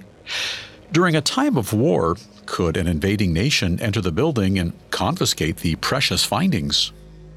During 0.91 1.15
a 1.15 1.21
time 1.21 1.57
of 1.57 1.73
war, 1.73 2.17
could 2.45 2.77
an 2.77 2.87
invading 2.87 3.33
nation 3.33 3.79
enter 3.79 4.01
the 4.01 4.11
building 4.11 4.57
and 4.57 4.73
confiscate 4.89 5.57
the 5.57 5.75
precious 5.75 6.23
findings? 6.23 6.91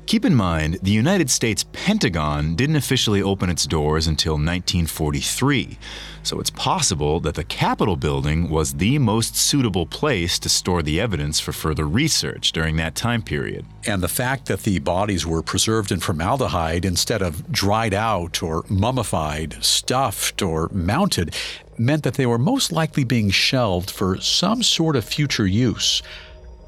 Keep 0.08 0.24
in 0.24 0.34
mind, 0.34 0.78
the 0.82 0.90
United 0.90 1.28
States 1.28 1.66
Pentagon 1.70 2.54
didn't 2.54 2.76
officially 2.76 3.20
open 3.20 3.50
its 3.50 3.66
doors 3.66 4.06
until 4.06 4.36
1943, 4.36 5.76
so 6.22 6.40
it's 6.40 6.48
possible 6.48 7.20
that 7.20 7.34
the 7.34 7.44
Capitol 7.44 7.94
building 7.94 8.48
was 8.48 8.72
the 8.72 8.98
most 8.98 9.36
suitable 9.36 9.84
place 9.84 10.38
to 10.38 10.48
store 10.48 10.82
the 10.82 10.98
evidence 10.98 11.40
for 11.40 11.52
further 11.52 11.86
research 11.86 12.52
during 12.52 12.76
that 12.76 12.94
time 12.94 13.20
period. 13.20 13.66
And 13.86 14.02
the 14.02 14.08
fact 14.08 14.46
that 14.46 14.62
the 14.62 14.78
bodies 14.78 15.26
were 15.26 15.42
preserved 15.42 15.92
in 15.92 16.00
formaldehyde 16.00 16.86
instead 16.86 17.20
of 17.20 17.52
dried 17.52 17.92
out 17.92 18.42
or 18.42 18.64
mummified, 18.70 19.62
stuffed, 19.62 20.40
or 20.40 20.70
mounted 20.72 21.34
meant 21.76 22.04
that 22.04 22.14
they 22.14 22.24
were 22.24 22.38
most 22.38 22.72
likely 22.72 23.04
being 23.04 23.28
shelved 23.28 23.90
for 23.90 24.18
some 24.22 24.62
sort 24.62 24.96
of 24.96 25.04
future 25.04 25.46
use. 25.46 26.02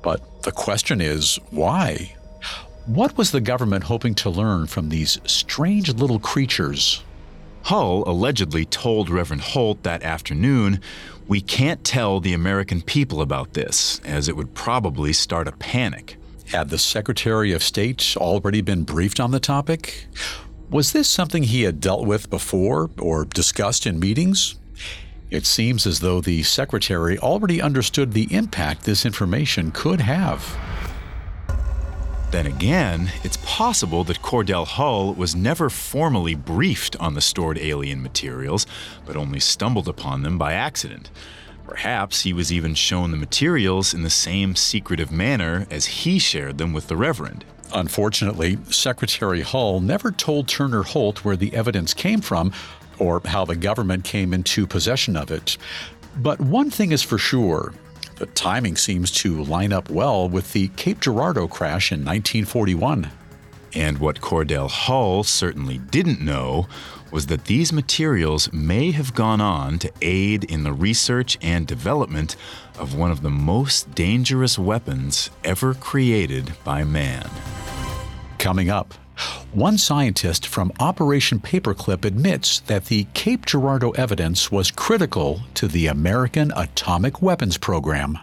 But 0.03 0.43
the 0.43 0.53
question 0.53 1.01
is 1.01 1.39
why? 1.49 2.17
What 2.91 3.17
was 3.17 3.31
the 3.31 3.41
government 3.41 3.85
hoping 3.85 4.17
to 4.17 4.31
learn 4.31 4.67
from 4.67 4.89
these 4.89 5.21
strange 5.25 5.91
little 5.91 6.19
creatures? 6.19 7.05
Hull 7.63 8.03
allegedly 8.05 8.65
told 8.65 9.09
Reverend 9.09 9.43
Holt 9.43 9.85
that 9.85 10.03
afternoon, 10.03 10.81
We 11.29 11.41
can't 11.41 11.85
tell 11.85 12.19
the 12.19 12.33
American 12.33 12.83
people 12.83 13.23
about 13.23 13.55
this, 13.55 14.01
as 14.01 14.29
it 14.29 14.35
would 14.35 14.55
probably 14.55 15.13
start 15.13 15.47
a 15.47 15.53
panic. 15.53 16.17
Had 16.49 16.71
the 16.71 16.79
Secretary 16.79 17.53
of 17.53 17.63
State 17.63 18.17
already 18.17 18.61
been 18.61 18.83
briefed 18.83 19.21
on 19.21 19.31
the 19.31 19.39
topic? 19.39 20.09
Was 20.69 20.91
this 20.91 21.09
something 21.09 21.45
he 21.45 21.63
had 21.63 21.79
dealt 21.79 22.05
with 22.05 22.29
before 22.29 22.91
or 22.99 23.25
discussed 23.25 23.87
in 23.87 24.01
meetings? 24.01 24.57
It 25.31 25.47
seems 25.47 25.87
as 25.87 26.01
though 26.01 26.21
the 26.21 26.43
Secretary 26.43 27.17
already 27.21 27.63
understood 27.63 28.15
the 28.15 28.35
impact 28.35 28.83
this 28.83 29.07
information 29.07 29.71
could 29.71 30.01
have. 30.01 30.59
Then 32.31 32.47
again, 32.47 33.11
it's 33.25 33.39
possible 33.39 34.05
that 34.05 34.23
Cordell 34.23 34.65
Hull 34.65 35.15
was 35.15 35.35
never 35.35 35.69
formally 35.69 36.37
briefed 36.37 36.95
on 37.01 37.15
the 37.15 37.21
stored 37.21 37.59
alien 37.59 38.03
materials, 38.03 38.69
but 39.05 39.17
only 39.17 39.41
stumbled 39.41 39.89
upon 39.89 40.23
them 40.23 40.39
by 40.39 40.53
accident. 40.53 41.11
Perhaps 41.67 42.23
he 42.23 42.33
was 42.33 42.53
even 42.53 42.75
shown 42.75 43.11
the 43.11 43.17
materials 43.17 43.93
in 43.93 44.03
the 44.03 44.11
same 44.11 44.55
secretive 44.55 45.11
manner 45.11 45.67
as 45.71 45.87
he 45.87 46.21
shared 46.21 46.59
them 46.59 46.73
with 46.73 46.87
the 46.87 46.97
Reverend. 46.97 47.45
Unfortunately, 47.75 48.59
Secretary 48.71 49.41
Hull 49.41 49.81
never 49.81 50.13
told 50.13 50.47
Turner 50.47 50.85
Holt 50.85 51.25
where 51.25 51.37
the 51.37 51.53
evidence 51.53 51.93
came 51.93 52.21
from 52.21 52.53
or 53.01 53.21
how 53.25 53.45
the 53.45 53.57
government 53.57 54.05
came 54.05 54.33
into 54.33 54.69
possession 54.69 55.17
of 55.17 55.33
it. 55.33 55.57
But 56.17 56.41
one 56.41 56.71
thing 56.71 56.93
is 56.93 57.03
for 57.03 57.19
sure 57.19 57.73
the 58.21 58.27
timing 58.27 58.77
seems 58.77 59.11
to 59.11 59.43
line 59.45 59.73
up 59.73 59.89
well 59.89 60.29
with 60.29 60.53
the 60.53 60.69
Cape 60.77 61.01
Girardeau 61.01 61.49
crash 61.49 61.91
in 61.91 62.01
1941. 62.01 63.11
And 63.73 63.97
what 63.97 64.21
Cordell 64.21 64.69
Hull 64.69 65.25
certainly 65.25 65.79
didn't 65.79 66.21
know 66.21 66.69
was 67.11 67.27
that 67.27 67.47
these 67.47 67.73
materials 67.73 68.53
may 68.53 68.91
have 68.91 69.15
gone 69.15 69.41
on 69.41 69.79
to 69.79 69.93
aid 70.03 70.45
in 70.45 70.65
the 70.65 70.73
research 70.75 71.39
and 71.41 71.67
development 71.67 72.37
of 72.79 72.95
one 72.95 73.11
of 73.11 73.23
the 73.23 73.31
most 73.31 73.95
dangerous 73.95 74.59
weapons 74.59 75.31
ever 75.43 75.73
created 75.73 76.53
by 76.63 76.85
man. 76.85 77.27
Coming 78.37 78.69
up, 78.69 78.93
one 79.53 79.79
scientist 79.79 80.47
from 80.47 80.73
Operation 80.81 81.41
Paperclip 81.41 82.05
admits 82.05 82.61
that 82.61 82.87
the 82.87 83.07
Cape 83.15 83.47
Girardeau 83.47 83.91
evidence 83.91 84.53
was 84.53 84.71
critical 84.71 85.41
to 85.55 85.69
the 85.69 85.87
American 85.87 86.53
atomic 86.57 87.21
weapons 87.21 87.59
program. 87.59 88.19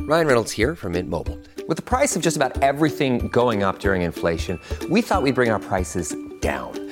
Ryan 0.00 0.26
Reynolds 0.26 0.52
here 0.52 0.74
from 0.74 0.92
Mint 0.92 1.08
Mobile. 1.08 1.38
With 1.68 1.76
the 1.76 1.82
price 1.82 2.16
of 2.16 2.22
just 2.22 2.36
about 2.36 2.60
everything 2.62 3.28
going 3.28 3.62
up 3.62 3.78
during 3.78 4.02
inflation, 4.02 4.58
we 4.90 5.00
thought 5.00 5.22
we'd 5.22 5.34
bring 5.34 5.50
our 5.50 5.60
prices 5.60 6.14
down. 6.40 6.91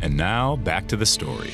And 0.00 0.16
now, 0.16 0.56
back 0.56 0.86
to 0.88 0.96
the 0.96 1.06
story. 1.06 1.52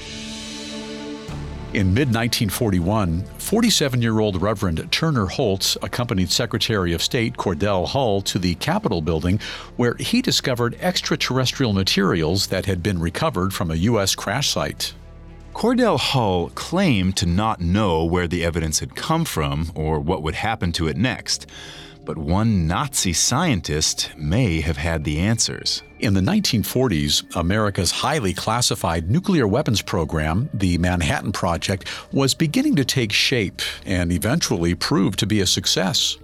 In 1.73 1.93
mid 1.93 2.09
1941, 2.09 3.25
47 3.39 4.01
year 4.01 4.21
old 4.21 4.41
Reverend 4.41 4.91
Turner 4.91 5.27
Holt 5.27 5.77
accompanied 5.83 6.31
Secretary 6.31 6.93
of 6.93 7.03
State 7.03 7.37
Cordell 7.37 7.87
Hull 7.87 8.23
to 8.23 8.39
the 8.39 8.55
Capitol 8.55 9.03
building, 9.03 9.41
where 9.77 9.95
he 9.97 10.23
discovered 10.23 10.77
extraterrestrial 10.81 11.73
materials 11.73 12.47
that 12.47 12.67
had 12.67 12.83
been 12.83 12.99
recovered 12.99 13.53
from 13.53 13.71
a 13.71 13.75
U.S. 13.75 14.15
crash 14.15 14.51
site. 14.51 14.95
Cordell 15.53 15.99
Hull 15.99 16.51
claimed 16.51 17.17
to 17.17 17.27
not 17.27 17.61
know 17.61 18.05
where 18.05 18.29
the 18.29 18.45
evidence 18.45 18.79
had 18.79 18.95
come 18.95 19.25
from 19.25 19.73
or 19.75 19.99
what 19.99 20.23
would 20.23 20.35
happen 20.35 20.71
to 20.73 20.87
it 20.87 20.97
next. 20.97 21.47
But 22.07 22.19
one 22.19 22.69
Nazi 22.69 23.13
scientist 23.13 24.13
may 24.17 24.61
have 24.61 24.77
had 24.77 25.03
the 25.03 25.19
answers. 25.19 25.83
In 25.99 26.15
the 26.15 26.21
1940s, 26.21 27.35
America's 27.35 27.91
highly 27.91 28.33
classified 28.33 29.11
nuclear 29.11 29.49
weapons 29.49 29.83
program, 29.83 30.49
the 30.55 30.79
Manhattan 30.79 31.33
Project, 31.33 31.89
was 32.13 32.33
beginning 32.33 32.77
to 32.77 32.85
take 32.85 33.11
shape 33.11 33.61
and 33.85 34.13
eventually 34.13 34.77
proved 34.77 35.19
to 35.19 35.27
be 35.27 35.41
a 35.41 35.47
success. 35.49 36.17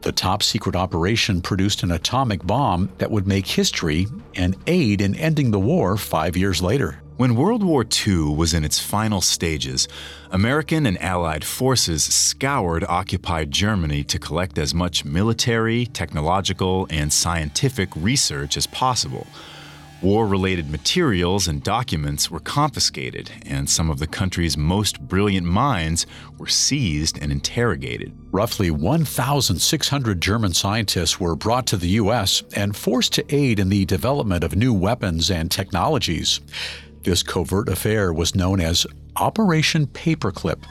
The 0.00 0.10
top 0.10 0.42
secret 0.42 0.74
operation 0.74 1.40
produced 1.40 1.84
an 1.84 1.92
atomic 1.92 2.44
bomb 2.44 2.90
that 2.98 3.12
would 3.12 3.28
make 3.28 3.46
history 3.46 4.08
and 4.34 4.56
aid 4.66 5.00
in 5.00 5.14
ending 5.14 5.52
the 5.52 5.60
war 5.60 5.96
five 5.96 6.36
years 6.36 6.60
later. 6.60 7.00
When 7.16 7.36
World 7.36 7.62
War 7.62 7.86
II 8.06 8.34
was 8.34 8.54
in 8.54 8.64
its 8.64 8.80
final 8.80 9.20
stages, 9.20 9.86
American 10.32 10.84
and 10.84 11.00
Allied 11.00 11.44
forces 11.44 12.02
scoured 12.02 12.84
occupied 12.88 13.52
Germany 13.52 14.02
to 14.02 14.18
collect 14.18 14.58
as 14.58 14.74
much 14.74 15.04
military, 15.04 15.86
technological, 15.86 16.88
and 16.90 17.12
scientific 17.12 17.90
research 17.94 18.56
as 18.56 18.66
possible. 18.66 19.28
War 20.02 20.26
related 20.26 20.68
materials 20.72 21.46
and 21.46 21.62
documents 21.62 22.32
were 22.32 22.40
confiscated, 22.40 23.30
and 23.46 23.70
some 23.70 23.90
of 23.90 24.00
the 24.00 24.08
country's 24.08 24.56
most 24.56 25.00
brilliant 25.00 25.46
minds 25.46 26.06
were 26.36 26.48
seized 26.48 27.16
and 27.22 27.30
interrogated. 27.30 28.12
Roughly 28.32 28.72
1,600 28.72 30.20
German 30.20 30.52
scientists 30.52 31.20
were 31.20 31.36
brought 31.36 31.68
to 31.68 31.76
the 31.76 31.90
U.S. 31.90 32.42
and 32.56 32.74
forced 32.74 33.12
to 33.12 33.24
aid 33.32 33.60
in 33.60 33.68
the 33.68 33.84
development 33.84 34.42
of 34.42 34.56
new 34.56 34.74
weapons 34.74 35.30
and 35.30 35.48
technologies. 35.48 36.40
This 37.04 37.22
covert 37.22 37.68
affair 37.68 38.14
was 38.14 38.34
known 38.34 38.62
as 38.62 38.86
Operation 39.16 39.86
Paperclip. 39.86 40.64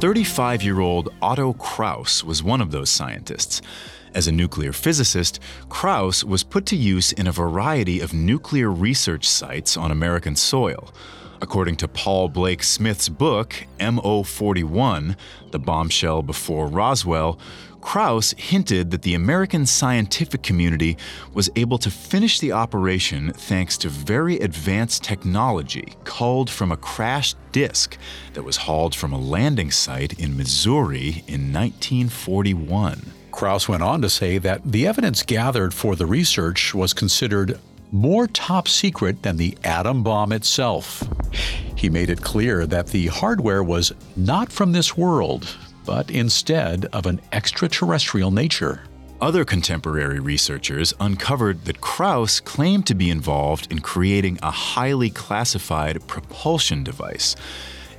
35 0.00 0.62
year 0.62 0.80
old 0.80 1.08
Otto 1.22 1.54
Kraus 1.54 2.22
was 2.22 2.42
one 2.42 2.60
of 2.60 2.72
those 2.72 2.90
scientists. 2.90 3.62
As 4.12 4.28
a 4.28 4.32
nuclear 4.32 4.74
physicist, 4.74 5.40
Kraus 5.70 6.24
was 6.24 6.44
put 6.44 6.66
to 6.66 6.76
use 6.76 7.12
in 7.12 7.26
a 7.26 7.32
variety 7.32 8.00
of 8.00 8.12
nuclear 8.12 8.70
research 8.70 9.26
sites 9.26 9.78
on 9.78 9.90
American 9.90 10.36
soil. 10.36 10.92
According 11.40 11.76
to 11.76 11.88
Paul 11.88 12.28
Blake 12.28 12.62
Smith's 12.62 13.08
book, 13.08 13.54
MO 13.80 14.24
41, 14.24 15.16
The 15.52 15.58
Bombshell 15.58 16.20
Before 16.22 16.66
Roswell, 16.66 17.38
Kraus 17.80 18.34
hinted 18.36 18.90
that 18.90 19.02
the 19.02 19.14
American 19.14 19.64
scientific 19.64 20.42
community 20.42 20.96
was 21.32 21.50
able 21.56 21.78
to 21.78 21.90
finish 21.90 22.38
the 22.38 22.52
operation 22.52 23.32
thanks 23.32 23.78
to 23.78 23.88
very 23.88 24.38
advanced 24.40 25.04
technology 25.04 25.94
culled 26.04 26.50
from 26.50 26.72
a 26.72 26.76
crashed 26.76 27.36
disk 27.52 27.96
that 28.34 28.42
was 28.42 28.58
hauled 28.58 28.94
from 28.94 29.12
a 29.12 29.18
landing 29.18 29.70
site 29.70 30.18
in 30.18 30.36
Missouri 30.36 31.24
in 31.26 31.52
1941. 31.52 33.12
Kraus 33.30 33.68
went 33.68 33.82
on 33.82 34.02
to 34.02 34.10
say 34.10 34.38
that 34.38 34.62
the 34.64 34.86
evidence 34.86 35.22
gathered 35.22 35.72
for 35.72 35.94
the 35.94 36.06
research 36.06 36.74
was 36.74 36.92
considered 36.92 37.58
more 37.92 38.26
top 38.26 38.68
secret 38.68 39.22
than 39.22 39.36
the 39.36 39.56
atom 39.64 40.02
bomb 40.02 40.32
itself. 40.32 41.04
He 41.76 41.88
made 41.88 42.10
it 42.10 42.22
clear 42.22 42.66
that 42.66 42.88
the 42.88 43.06
hardware 43.06 43.62
was 43.62 43.92
not 44.16 44.50
from 44.50 44.72
this 44.72 44.96
world, 44.96 45.56
but 45.88 46.10
instead 46.10 46.84
of 46.92 47.06
an 47.06 47.18
extraterrestrial 47.32 48.30
nature. 48.30 48.82
Other 49.22 49.42
contemporary 49.46 50.20
researchers 50.20 50.92
uncovered 51.00 51.64
that 51.64 51.80
Kraus 51.80 52.40
claimed 52.40 52.86
to 52.88 52.94
be 52.94 53.08
involved 53.08 53.72
in 53.72 53.78
creating 53.78 54.38
a 54.42 54.50
highly 54.50 55.08
classified 55.08 56.06
propulsion 56.06 56.84
device. 56.84 57.36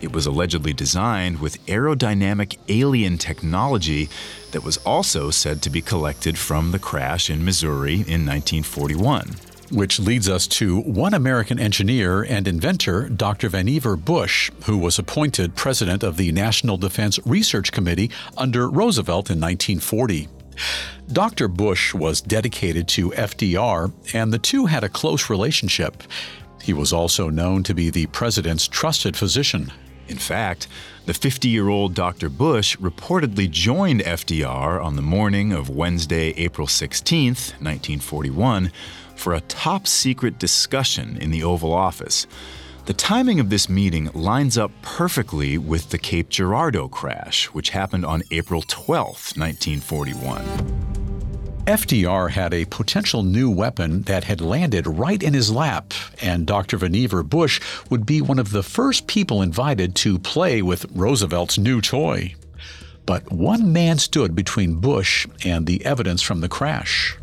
It 0.02 0.14
was 0.14 0.28
allegedly 0.28 0.72
designed 0.72 1.40
with 1.40 1.66
aerodynamic 1.66 2.60
alien 2.68 3.18
technology 3.18 4.08
that 4.52 4.64
was 4.64 4.78
also 4.86 5.32
said 5.32 5.64
to 5.64 5.72
be 5.72 5.82
collected 5.82 6.38
from 6.38 6.70
the 6.70 6.78
crash 6.78 7.28
in 7.28 7.44
Missouri 7.44 7.96
in 7.96 8.24
1941. 8.24 9.49
Which 9.72 10.00
leads 10.00 10.28
us 10.28 10.48
to 10.48 10.82
one 10.82 11.14
American 11.14 11.60
engineer 11.60 12.24
and 12.24 12.48
inventor, 12.48 13.08
Dr. 13.08 13.50
Vannevar 13.50 14.04
Bush, 14.04 14.50
who 14.64 14.78
was 14.80 14.98
appointed 14.98 15.56
president 15.56 16.02
of 16.02 16.18
the 16.18 16.32
National 16.32 16.78
Defense 16.78 17.20
Research 17.24 17.72
Committee 17.72 18.10
under 18.36 18.68
Roosevelt 18.68 19.30
in 19.30 19.40
1940. 19.40 20.28
Dr. 21.12 21.48
Bush 21.48 21.94
was 21.94 22.20
dedicated 22.20 22.88
to 22.90 23.12
FDR, 23.12 23.94
and 24.14 24.34
the 24.34 24.40
two 24.40 24.66
had 24.66 24.84
a 24.84 24.90
close 24.90 25.30
relationship. 25.30 26.02
He 26.64 26.74
was 26.74 26.92
also 26.92 27.30
known 27.30 27.62
to 27.64 27.76
be 27.76 27.92
the 27.92 28.08
president's 28.08 28.68
trusted 28.68 29.16
physician. 29.16 29.72
In 30.08 30.18
fact, 30.18 30.68
the 31.06 31.14
50 31.14 31.48
year 31.48 31.70
old 31.70 31.94
Dr. 31.94 32.30
Bush 32.30 32.76
reportedly 32.78 33.50
joined 33.50 34.02
FDR 34.02 34.84
on 34.84 34.96
the 34.96 35.04
morning 35.04 35.54
of 35.54 35.70
Wednesday, 35.70 36.30
April 36.32 36.68
16, 36.68 37.28
1941, 37.28 38.72
for 39.20 39.34
a 39.34 39.42
top 39.42 39.86
secret 39.86 40.40
discussion 40.40 41.18
in 41.18 41.30
the 41.30 41.44
Oval 41.44 41.74
Office. 41.74 42.26
The 42.86 42.94
timing 42.94 43.40
of 43.40 43.50
this 43.50 43.70
meeting 43.70 44.10
lines 44.14 44.58
up 44.58 44.72
perfectly 44.82 45.58
with 45.58 45.90
the 45.90 46.00
Cape 46.00 46.30
Girardeau 46.30 46.88
crash, 46.88 47.46
which 47.48 47.70
happened 47.70 48.06
on 48.06 48.24
April 48.32 48.64
12, 48.66 49.34
1941. 49.36 50.90
FDR 51.66 52.32
had 52.32 52.52
a 52.52 52.66
potential 52.66 53.22
new 53.22 53.48
weapon 53.48 54.02
that 54.04 54.24
had 54.24 54.42
landed 54.42 54.88
right 54.88 55.22
in 55.22 55.36
his 55.36 55.52
lap, 55.52 55.94
and 56.20 56.48
Dr. 56.48 56.80
Vannevar 56.80 57.24
Bush 57.30 57.62
would 57.92 58.08
be 58.08 58.22
one 58.22 58.40
of 58.40 58.52
the 58.52 58.64
first 58.64 59.06
people 59.06 59.44
invited 59.44 59.94
to 59.98 60.18
play 60.18 60.64
with 60.64 60.88
Roosevelt's 60.96 61.60
new 61.60 61.80
toy. 61.80 62.34
But 63.06 63.32
one 63.32 63.72
man 63.72 64.00
stood 64.00 64.34
between 64.34 64.80
Bush 64.80 65.28
and 65.46 65.68
the 65.68 65.86
evidence 65.86 66.24
from 66.24 66.42
the 66.42 66.50
crash. 66.50 67.16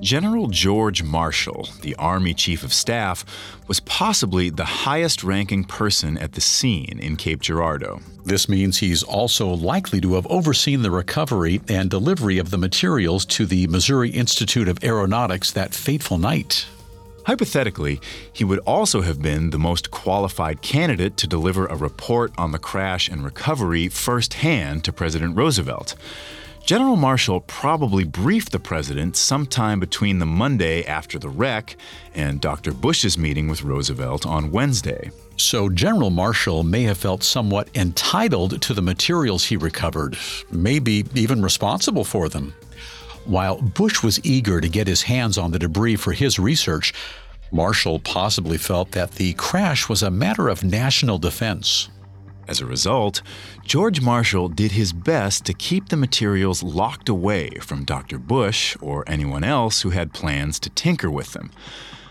General 0.00 0.48
George 0.48 1.02
Marshall, 1.02 1.68
the 1.80 1.94
Army 1.96 2.34
Chief 2.34 2.62
of 2.62 2.72
Staff, 2.72 3.24
was 3.66 3.80
possibly 3.80 4.50
the 4.50 4.64
highest 4.64 5.24
ranking 5.24 5.64
person 5.64 6.18
at 6.18 6.32
the 6.32 6.40
scene 6.40 6.98
in 7.00 7.16
Cape 7.16 7.40
Girardeau. 7.40 8.00
This 8.24 8.48
means 8.48 8.78
he's 8.78 9.02
also 9.02 9.48
likely 9.48 10.00
to 10.02 10.14
have 10.14 10.26
overseen 10.26 10.82
the 10.82 10.90
recovery 10.90 11.62
and 11.68 11.88
delivery 11.88 12.38
of 12.38 12.50
the 12.50 12.58
materials 12.58 13.24
to 13.26 13.46
the 13.46 13.66
Missouri 13.68 14.10
Institute 14.10 14.68
of 14.68 14.84
Aeronautics 14.84 15.50
that 15.52 15.74
fateful 15.74 16.18
night. 16.18 16.66
Hypothetically, 17.24 18.00
he 18.32 18.44
would 18.44 18.60
also 18.60 19.00
have 19.00 19.20
been 19.22 19.50
the 19.50 19.58
most 19.58 19.90
qualified 19.90 20.60
candidate 20.60 21.16
to 21.16 21.26
deliver 21.26 21.66
a 21.66 21.74
report 21.74 22.32
on 22.36 22.52
the 22.52 22.58
crash 22.58 23.08
and 23.08 23.24
recovery 23.24 23.88
firsthand 23.88 24.84
to 24.84 24.92
President 24.92 25.36
Roosevelt. 25.36 25.96
General 26.66 26.96
Marshall 26.96 27.42
probably 27.42 28.02
briefed 28.02 28.50
the 28.50 28.58
president 28.58 29.14
sometime 29.16 29.78
between 29.78 30.18
the 30.18 30.26
Monday 30.26 30.84
after 30.84 31.16
the 31.16 31.28
wreck 31.28 31.76
and 32.12 32.40
Dr. 32.40 32.72
Bush's 32.72 33.16
meeting 33.16 33.46
with 33.46 33.62
Roosevelt 33.62 34.26
on 34.26 34.50
Wednesday. 34.50 35.12
So 35.36 35.68
General 35.68 36.10
Marshall 36.10 36.64
may 36.64 36.82
have 36.82 36.98
felt 36.98 37.22
somewhat 37.22 37.68
entitled 37.76 38.60
to 38.62 38.74
the 38.74 38.82
materials 38.82 39.44
he 39.44 39.56
recovered, 39.56 40.16
maybe 40.50 41.04
even 41.14 41.40
responsible 41.40 42.04
for 42.04 42.28
them. 42.28 42.52
While 43.26 43.62
Bush 43.62 44.02
was 44.02 44.18
eager 44.24 44.60
to 44.60 44.68
get 44.68 44.88
his 44.88 45.02
hands 45.02 45.38
on 45.38 45.52
the 45.52 45.60
debris 45.60 45.94
for 45.94 46.14
his 46.14 46.36
research, 46.36 46.92
Marshall 47.52 48.00
possibly 48.00 48.58
felt 48.58 48.90
that 48.90 49.12
the 49.12 49.34
crash 49.34 49.88
was 49.88 50.02
a 50.02 50.10
matter 50.10 50.48
of 50.48 50.64
national 50.64 51.18
defense. 51.18 51.90
As 52.48 52.60
a 52.60 52.66
result, 52.66 53.22
George 53.64 54.00
Marshall 54.00 54.48
did 54.48 54.72
his 54.72 54.92
best 54.92 55.44
to 55.46 55.52
keep 55.52 55.88
the 55.88 55.96
materials 55.96 56.62
locked 56.62 57.08
away 57.08 57.50
from 57.60 57.84
Dr. 57.84 58.18
Bush 58.18 58.76
or 58.80 59.04
anyone 59.06 59.42
else 59.42 59.82
who 59.82 59.90
had 59.90 60.12
plans 60.12 60.60
to 60.60 60.70
tinker 60.70 61.10
with 61.10 61.32
them. 61.32 61.50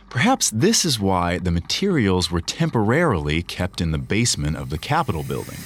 Perhaps 0.09 0.49
this 0.51 0.85
is 0.85 0.99
why 0.99 1.37
the 1.39 1.51
materials 1.51 2.31
were 2.31 2.41
temporarily 2.41 3.43
kept 3.43 3.81
in 3.81 3.91
the 3.91 3.97
basement 3.97 4.57
of 4.57 4.69
the 4.69 4.77
Capitol 4.77 5.23
building. 5.23 5.59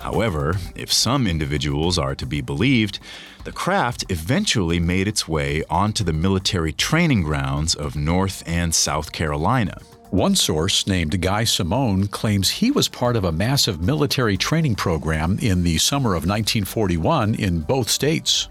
However, 0.00 0.56
if 0.74 0.92
some 0.92 1.28
individuals 1.28 1.96
are 1.96 2.16
to 2.16 2.26
be 2.26 2.40
believed, 2.40 2.98
the 3.44 3.52
craft 3.52 4.04
eventually 4.08 4.80
made 4.80 5.06
its 5.06 5.28
way 5.28 5.62
onto 5.70 6.02
the 6.02 6.12
military 6.12 6.72
training 6.72 7.22
grounds 7.22 7.76
of 7.76 7.94
North 7.94 8.42
and 8.46 8.74
South 8.74 9.12
Carolina. 9.12 9.78
One 10.12 10.36
source, 10.36 10.86
named 10.86 11.22
Guy 11.22 11.44
Simone, 11.44 12.06
claims 12.06 12.50
he 12.50 12.70
was 12.70 12.86
part 12.86 13.16
of 13.16 13.24
a 13.24 13.32
massive 13.32 13.80
military 13.80 14.36
training 14.36 14.74
program 14.74 15.38
in 15.40 15.62
the 15.62 15.78
summer 15.78 16.10
of 16.10 16.26
1941 16.26 17.34
in 17.36 17.60
both 17.60 17.88
states. 17.88 18.46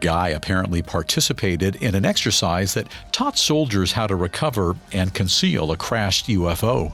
Guy 0.00 0.28
apparently 0.28 0.80
participated 0.80 1.76
in 1.82 1.94
an 1.94 2.06
exercise 2.06 2.72
that 2.72 2.88
taught 3.12 3.36
soldiers 3.36 3.92
how 3.92 4.06
to 4.06 4.16
recover 4.16 4.76
and 4.90 5.12
conceal 5.12 5.72
a 5.72 5.76
crashed 5.76 6.26
UFO. 6.28 6.90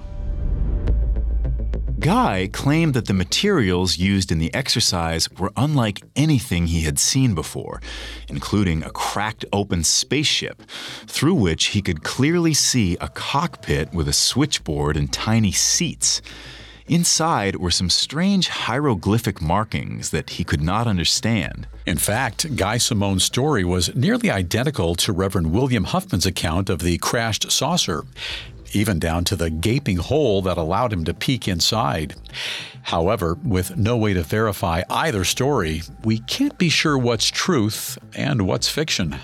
Guy 2.04 2.50
claimed 2.52 2.92
that 2.92 3.06
the 3.06 3.14
materials 3.14 3.96
used 3.96 4.30
in 4.30 4.38
the 4.38 4.52
exercise 4.52 5.30
were 5.38 5.50
unlike 5.56 6.02
anything 6.14 6.66
he 6.66 6.82
had 6.82 6.98
seen 6.98 7.34
before, 7.34 7.80
including 8.28 8.82
a 8.82 8.90
cracked 8.90 9.46
open 9.54 9.84
spaceship, 9.84 10.60
through 11.06 11.32
which 11.32 11.68
he 11.68 11.80
could 11.80 12.04
clearly 12.04 12.52
see 12.52 12.98
a 13.00 13.08
cockpit 13.08 13.94
with 13.94 14.06
a 14.06 14.12
switchboard 14.12 14.98
and 14.98 15.14
tiny 15.14 15.50
seats. 15.50 16.20
Inside 16.86 17.56
were 17.56 17.70
some 17.70 17.88
strange 17.88 18.48
hieroglyphic 18.48 19.40
markings 19.40 20.10
that 20.10 20.28
he 20.28 20.44
could 20.44 20.60
not 20.60 20.86
understand. 20.86 21.66
In 21.86 21.96
fact, 21.96 22.54
Guy 22.54 22.76
Simone's 22.76 23.24
story 23.24 23.64
was 23.64 23.94
nearly 23.94 24.30
identical 24.30 24.94
to 24.96 25.12
Reverend 25.14 25.52
William 25.52 25.84
Huffman's 25.84 26.26
account 26.26 26.68
of 26.68 26.80
the 26.80 26.98
crashed 26.98 27.50
saucer 27.50 28.04
even 28.74 28.98
down 28.98 29.24
to 29.24 29.36
the 29.36 29.50
gaping 29.50 29.96
hole 29.96 30.42
that 30.42 30.56
allowed 30.56 30.92
him 30.92 31.04
to 31.04 31.14
peek 31.14 31.48
inside. 31.48 32.14
However, 32.82 33.38
with 33.42 33.76
no 33.76 33.96
way 33.96 34.14
to 34.14 34.22
verify 34.22 34.82
either 34.90 35.24
story, 35.24 35.82
we 36.04 36.18
can't 36.18 36.58
be 36.58 36.68
sure 36.68 36.98
what's 36.98 37.30
truth 37.30 37.98
and 38.14 38.46
what's 38.46 38.68
fiction. 38.68 39.16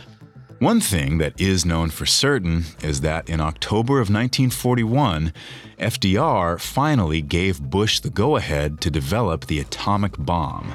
One 0.60 0.80
thing 0.80 1.18
that 1.18 1.40
is 1.40 1.64
known 1.64 1.88
for 1.88 2.04
certain 2.04 2.64
is 2.82 3.00
that 3.00 3.30
in 3.30 3.40
October 3.40 3.94
of 3.94 4.10
1941, 4.10 5.32
FDR 5.78 6.60
finally 6.60 7.22
gave 7.22 7.62
Bush 7.62 8.00
the 8.00 8.10
go 8.10 8.36
ahead 8.36 8.80
to 8.82 8.90
develop 8.90 9.46
the 9.46 9.58
atomic 9.58 10.16
bomb. 10.18 10.70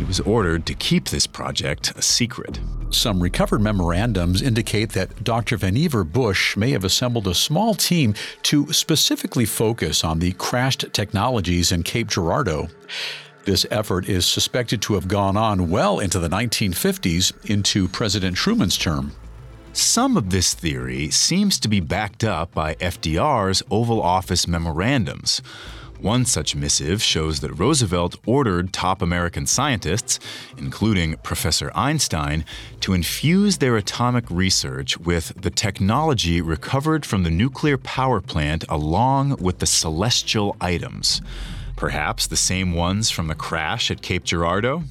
He 0.00 0.04
was 0.04 0.20
ordered 0.20 0.64
to 0.64 0.72
keep 0.72 1.10
this 1.10 1.26
project 1.26 1.92
a 1.94 2.00
secret. 2.00 2.58
Some 2.88 3.22
recovered 3.22 3.60
memorandums 3.60 4.40
indicate 4.40 4.92
that 4.92 5.22
Dr. 5.22 5.58
Vannevar 5.58 6.10
Bush 6.10 6.56
may 6.56 6.70
have 6.70 6.84
assembled 6.84 7.28
a 7.28 7.34
small 7.34 7.74
team 7.74 8.14
to 8.44 8.72
specifically 8.72 9.44
focus 9.44 10.02
on 10.02 10.18
the 10.18 10.32
crashed 10.32 10.90
technologies 10.94 11.70
in 11.70 11.82
Cape 11.82 12.08
Girardeau. 12.08 12.68
This 13.44 13.66
effort 13.70 14.08
is 14.08 14.24
suspected 14.24 14.80
to 14.82 14.94
have 14.94 15.06
gone 15.06 15.36
on 15.36 15.68
well 15.68 15.98
into 15.98 16.18
the 16.18 16.30
1950s, 16.30 17.34
into 17.50 17.86
President 17.86 18.38
Truman's 18.38 18.78
term. 18.78 19.12
Some 19.74 20.16
of 20.16 20.30
this 20.30 20.54
theory 20.54 21.10
seems 21.10 21.60
to 21.60 21.68
be 21.68 21.80
backed 21.80 22.24
up 22.24 22.54
by 22.54 22.74
FDR's 22.76 23.62
Oval 23.70 24.00
Office 24.00 24.48
memorandums. 24.48 25.42
One 26.00 26.24
such 26.24 26.56
missive 26.56 27.02
shows 27.02 27.40
that 27.40 27.52
Roosevelt 27.52 28.16
ordered 28.24 28.72
top 28.72 29.02
American 29.02 29.46
scientists, 29.46 30.18
including 30.56 31.16
Professor 31.22 31.70
Einstein, 31.74 32.46
to 32.80 32.94
infuse 32.94 33.58
their 33.58 33.76
atomic 33.76 34.24
research 34.30 34.96
with 34.96 35.34
the 35.40 35.50
technology 35.50 36.40
recovered 36.40 37.04
from 37.04 37.22
the 37.22 37.30
nuclear 37.30 37.76
power 37.76 38.22
plant 38.22 38.64
along 38.70 39.36
with 39.40 39.58
the 39.58 39.66
celestial 39.66 40.56
items. 40.58 41.20
Perhaps 41.76 42.28
the 42.28 42.36
same 42.36 42.72
ones 42.72 43.10
from 43.10 43.26
the 43.26 43.34
crash 43.34 43.90
at 43.90 44.00
Cape 44.00 44.24
Girardeau? 44.24 44.84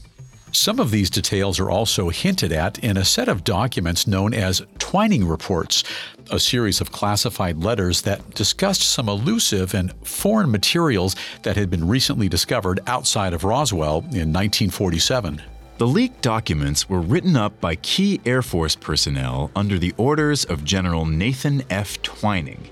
Some 0.52 0.80
of 0.80 0.90
these 0.90 1.10
details 1.10 1.60
are 1.60 1.70
also 1.70 2.10
hinted 2.10 2.52
at 2.52 2.80
in 2.80 2.98
a 2.98 3.06
set 3.06 3.28
of 3.28 3.44
documents 3.44 4.08
known 4.08 4.34
as 4.34 4.64
Twining 4.80 5.28
Reports, 5.28 5.84
a 6.32 6.40
series 6.40 6.82
of 6.82 6.92
classified 6.92 7.64
letters 7.64 8.02
that 8.02 8.34
discussed 8.34 8.82
some 8.82 9.08
elusive 9.08 9.76
and 9.76 9.94
foreign 10.04 10.50
materials 10.50 11.16
that 11.44 11.56
had 11.56 11.70
been 11.70 11.88
recently 11.88 12.28
discovered 12.28 12.80
outside 12.88 13.34
of 13.34 13.44
Roswell 13.44 14.00
in 14.00 14.34
1947. 14.34 15.42
The 15.78 15.88
leaked 15.88 16.22
documents 16.22 16.90
were 16.90 17.00
written 17.00 17.38
up 17.38 17.62
by 17.62 17.76
key 17.76 18.20
Air 18.26 18.42
Force 18.42 18.76
personnel 18.76 19.52
under 19.56 19.78
the 19.78 19.94
orders 19.98 20.44
of 20.46 20.66
General 20.66 21.06
Nathan 21.06 21.64
F. 21.70 22.02
Twining. 22.02 22.70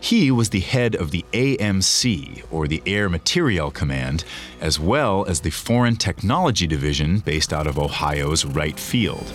He 0.00 0.30
was 0.30 0.50
the 0.50 0.60
head 0.60 0.94
of 0.94 1.10
the 1.10 1.24
AMC, 1.32 2.44
or 2.50 2.68
the 2.68 2.82
Air 2.86 3.08
Materiel 3.08 3.70
Command, 3.70 4.24
as 4.60 4.78
well 4.78 5.24
as 5.26 5.40
the 5.40 5.50
Foreign 5.50 5.96
Technology 5.96 6.66
Division 6.66 7.18
based 7.18 7.52
out 7.52 7.66
of 7.66 7.78
Ohio's 7.78 8.44
Wright 8.44 8.78
Field. 8.78 9.32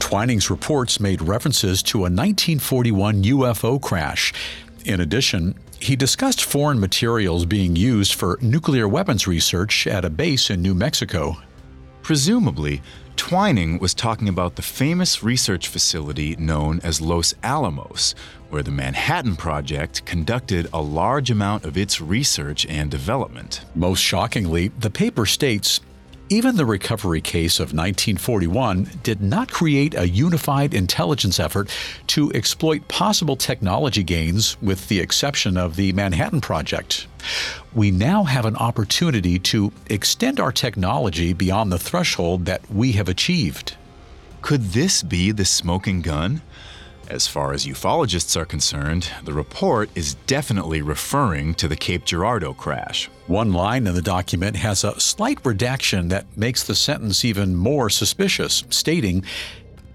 Twining's 0.00 0.50
reports 0.50 1.00
made 1.00 1.22
references 1.22 1.82
to 1.84 1.98
a 1.98 2.10
1941 2.10 3.22
UFO 3.24 3.80
crash. 3.80 4.32
In 4.84 5.00
addition, 5.00 5.54
he 5.80 5.94
discussed 5.96 6.42
foreign 6.42 6.80
materials 6.80 7.44
being 7.44 7.76
used 7.76 8.14
for 8.14 8.38
nuclear 8.40 8.88
weapons 8.88 9.26
research 9.26 9.86
at 9.86 10.04
a 10.04 10.10
base 10.10 10.50
in 10.50 10.62
New 10.62 10.74
Mexico. 10.74 11.36
Presumably, 12.02 12.82
Twining 13.18 13.80
was 13.80 13.94
talking 13.94 14.28
about 14.28 14.54
the 14.54 14.62
famous 14.62 15.24
research 15.24 15.66
facility 15.66 16.36
known 16.36 16.80
as 16.84 17.00
Los 17.00 17.34
Alamos, 17.42 18.14
where 18.48 18.62
the 18.62 18.70
Manhattan 18.70 19.34
Project 19.34 20.06
conducted 20.06 20.68
a 20.72 20.80
large 20.80 21.28
amount 21.28 21.64
of 21.64 21.76
its 21.76 22.00
research 22.00 22.64
and 22.66 22.90
development. 22.90 23.64
Most 23.74 24.00
shockingly, 24.00 24.68
the 24.68 24.88
paper 24.88 25.26
states 25.26 25.80
even 26.30 26.56
the 26.56 26.66
recovery 26.66 27.20
case 27.20 27.58
of 27.58 27.72
1941 27.72 28.90
did 29.02 29.20
not 29.20 29.50
create 29.50 29.94
a 29.94 30.08
unified 30.08 30.74
intelligence 30.74 31.40
effort 31.40 31.70
to 32.08 32.32
exploit 32.32 32.86
possible 32.88 33.36
technology 33.36 34.02
gains, 34.02 34.60
with 34.60 34.88
the 34.88 35.00
exception 35.00 35.56
of 35.56 35.76
the 35.76 35.92
Manhattan 35.92 36.40
Project. 36.40 37.06
We 37.72 37.90
now 37.90 38.24
have 38.24 38.44
an 38.44 38.56
opportunity 38.56 39.38
to 39.40 39.72
extend 39.86 40.38
our 40.38 40.52
technology 40.52 41.32
beyond 41.32 41.72
the 41.72 41.78
threshold 41.78 42.44
that 42.44 42.70
we 42.70 42.92
have 42.92 43.08
achieved. 43.08 43.76
Could 44.42 44.62
this 44.72 45.02
be 45.02 45.32
the 45.32 45.44
smoking 45.44 46.02
gun? 46.02 46.42
As 47.10 47.26
far 47.26 47.54
as 47.54 47.64
ufologists 47.64 48.36
are 48.36 48.44
concerned, 48.44 49.10
the 49.24 49.32
report 49.32 49.88
is 49.94 50.16
definitely 50.26 50.82
referring 50.82 51.54
to 51.54 51.66
the 51.66 51.74
Cape 51.74 52.04
Girardeau 52.04 52.52
crash. 52.52 53.08
One 53.26 53.50
line 53.54 53.86
in 53.86 53.94
the 53.94 54.02
document 54.02 54.56
has 54.56 54.84
a 54.84 55.00
slight 55.00 55.38
redaction 55.42 56.08
that 56.08 56.26
makes 56.36 56.62
the 56.62 56.74
sentence 56.74 57.24
even 57.24 57.56
more 57.56 57.88
suspicious, 57.88 58.62
stating, 58.68 59.24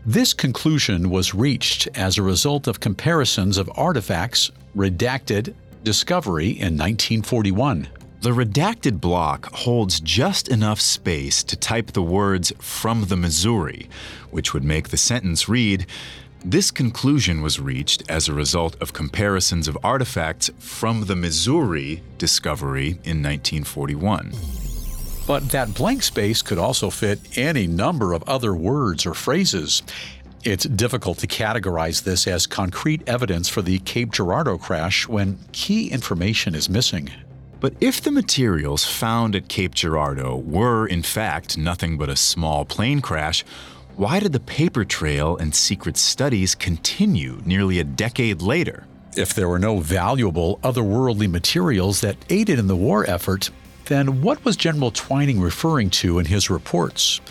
this 0.03 0.33
conclusion 0.33 1.11
was 1.11 1.35
reached 1.35 1.87
as 1.93 2.17
a 2.17 2.23
result 2.23 2.67
of 2.67 2.79
comparisons 2.79 3.59
of 3.59 3.69
artifacts 3.75 4.49
redacted 4.75 5.53
discovery 5.83 6.47
in 6.47 6.75
1941. 6.77 7.89
The 8.21 8.31
redacted 8.31 8.99
block 8.99 9.53
holds 9.53 9.99
just 9.99 10.47
enough 10.47 10.81
space 10.81 11.43
to 11.43 11.55
type 11.55 11.91
the 11.91 12.01
words 12.01 12.51
from 12.57 13.05
the 13.05 13.17
Missouri, 13.17 13.87
which 14.31 14.53
would 14.53 14.63
make 14.63 14.89
the 14.89 14.97
sentence 14.97 15.47
read 15.47 15.85
this 16.45 16.71
conclusion 16.71 17.41
was 17.41 17.59
reached 17.59 18.03
as 18.09 18.27
a 18.27 18.33
result 18.33 18.75
of 18.81 18.91
comparisons 18.91 19.67
of 19.67 19.77
artifacts 19.83 20.49
from 20.59 21.05
the 21.05 21.15
Missouri 21.15 22.03
discovery 22.17 22.99
in 23.05 23.23
1941. 23.23 24.33
But 25.25 25.49
that 25.51 25.73
blank 25.73 26.03
space 26.03 26.41
could 26.41 26.57
also 26.57 26.89
fit 26.89 27.37
any 27.37 27.65
number 27.65 28.11
of 28.11 28.23
other 28.23 28.53
words 28.53 29.05
or 29.05 29.13
phrases. 29.13 29.83
It's 30.43 30.65
difficult 30.65 31.19
to 31.19 31.27
categorize 31.27 32.03
this 32.03 32.27
as 32.27 32.45
concrete 32.45 33.07
evidence 33.07 33.47
for 33.47 33.61
the 33.61 33.79
Cape 33.79 34.11
Girardeau 34.11 34.57
crash 34.57 35.07
when 35.07 35.39
key 35.53 35.89
information 35.89 36.55
is 36.55 36.69
missing. 36.69 37.09
But 37.61 37.75
if 37.79 38.01
the 38.01 38.11
materials 38.11 38.83
found 38.83 39.37
at 39.37 39.47
Cape 39.47 39.73
Girardeau 39.73 40.35
were, 40.35 40.85
in 40.85 41.01
fact, 41.01 41.57
nothing 41.57 41.97
but 41.97 42.09
a 42.09 42.17
small 42.17 42.65
plane 42.65 42.99
crash, 42.99 43.45
why 43.95 44.19
did 44.19 44.33
the 44.33 44.39
paper 44.39 44.83
trail 44.83 45.37
and 45.37 45.53
secret 45.53 45.97
studies 45.97 46.55
continue 46.55 47.41
nearly 47.45 47.79
a 47.79 47.83
decade 47.83 48.41
later? 48.41 48.85
If 49.15 49.35
there 49.35 49.47
were 49.47 49.59
no 49.59 49.79
valuable 49.79 50.57
otherworldly 50.63 51.29
materials 51.29 52.01
that 52.01 52.17
aided 52.29 52.57
in 52.57 52.65
the 52.65 52.75
war 52.75 53.07
effort, 53.07 53.51
then 53.85 54.23
what 54.23 54.43
was 54.43 54.57
General 54.57 54.89
Twining 54.89 55.39
referring 55.39 55.91
to 55.91 56.17
in 56.17 56.25
his 56.25 56.49
reports? 56.49 57.21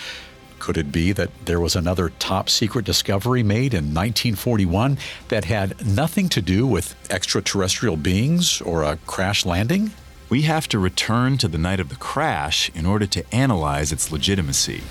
Could 0.60 0.76
it 0.76 0.92
be 0.92 1.10
that 1.10 1.30
there 1.46 1.58
was 1.58 1.74
another 1.74 2.10
top 2.20 2.48
secret 2.48 2.84
discovery 2.84 3.42
made 3.42 3.74
in 3.74 3.92
1941 3.92 4.98
that 5.28 5.44
had 5.44 5.84
nothing 5.84 6.28
to 6.28 6.40
do 6.40 6.64
with 6.64 6.94
extraterrestrial 7.10 7.96
beings 7.96 8.60
or 8.60 8.84
a 8.84 8.98
crash 8.98 9.44
landing? 9.44 9.90
We 10.28 10.42
have 10.42 10.68
to 10.68 10.78
return 10.78 11.38
to 11.38 11.48
the 11.48 11.58
night 11.58 11.80
of 11.80 11.88
the 11.88 11.96
crash 11.96 12.70
in 12.76 12.86
order 12.86 13.06
to 13.06 13.34
analyze 13.34 13.90
its 13.90 14.12
legitimacy. 14.12 14.82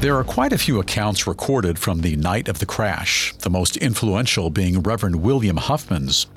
There 0.00 0.16
are 0.16 0.22
quite 0.22 0.52
a 0.52 0.58
few 0.58 0.78
accounts 0.78 1.26
recorded 1.26 1.76
from 1.76 2.02
the 2.02 2.14
night 2.14 2.46
of 2.46 2.60
the 2.60 2.66
crash, 2.66 3.34
the 3.38 3.50
most 3.50 3.76
influential 3.76 4.48
being 4.48 4.80
Reverend 4.80 5.16
William 5.16 5.56
Huffman's. 5.56 6.28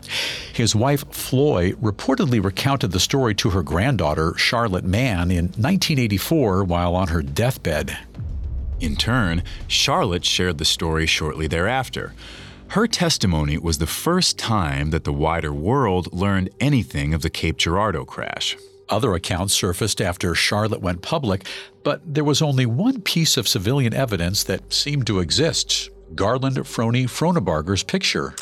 His 0.52 0.76
wife, 0.76 1.06
Floy, 1.12 1.74
reportedly 1.74 2.44
recounted 2.44 2.92
the 2.92 3.00
story 3.00 3.36
to 3.36 3.52
her 3.52 3.62
granddaughter, 3.62 4.34
Charlotte 4.36 4.84
Mann, 4.84 5.30
in 5.30 5.46
1984 5.50 6.64
while 6.64 6.96
on 6.96 7.10
her 7.10 7.22
deathbed. 7.22 7.96
In 8.80 8.96
turn, 8.96 9.44
Charlotte 9.68 10.26
shared 10.26 10.58
the 10.58 10.66
story 10.66 11.06
shortly 11.06 11.46
thereafter. 11.46 12.16
Her 12.70 12.88
testimony 12.88 13.60
was 13.60 13.78
the 13.78 13.86
first 13.86 14.40
time 14.40 14.90
that 14.90 15.04
the 15.04 15.14
wider 15.14 15.54
world 15.54 16.12
learned 16.12 16.50
anything 16.60 17.14
of 17.14 17.22
the 17.22 17.30
Cape 17.30 17.58
Girardeau 17.58 18.06
crash. 18.06 18.58
Other 18.92 19.16
accounts 19.16 19.54
surfaced 19.54 20.02
after 20.02 20.36
Charlotte 20.36 20.82
went 20.82 21.02
public, 21.02 21.48
but 21.82 22.02
there 22.06 22.26
was 22.26 22.42
only 22.42 22.66
one 22.66 23.02
piece 23.02 23.38
of 23.38 23.48
civilian 23.48 23.94
evidence 23.94 24.44
that 24.44 24.74
seemed 24.74 25.08
to 25.08 25.20
exist 25.20 25.90
Garland 26.14 26.58
Frony 26.58 27.06
Fronabarger's 27.06 27.84
picture. 27.84 28.36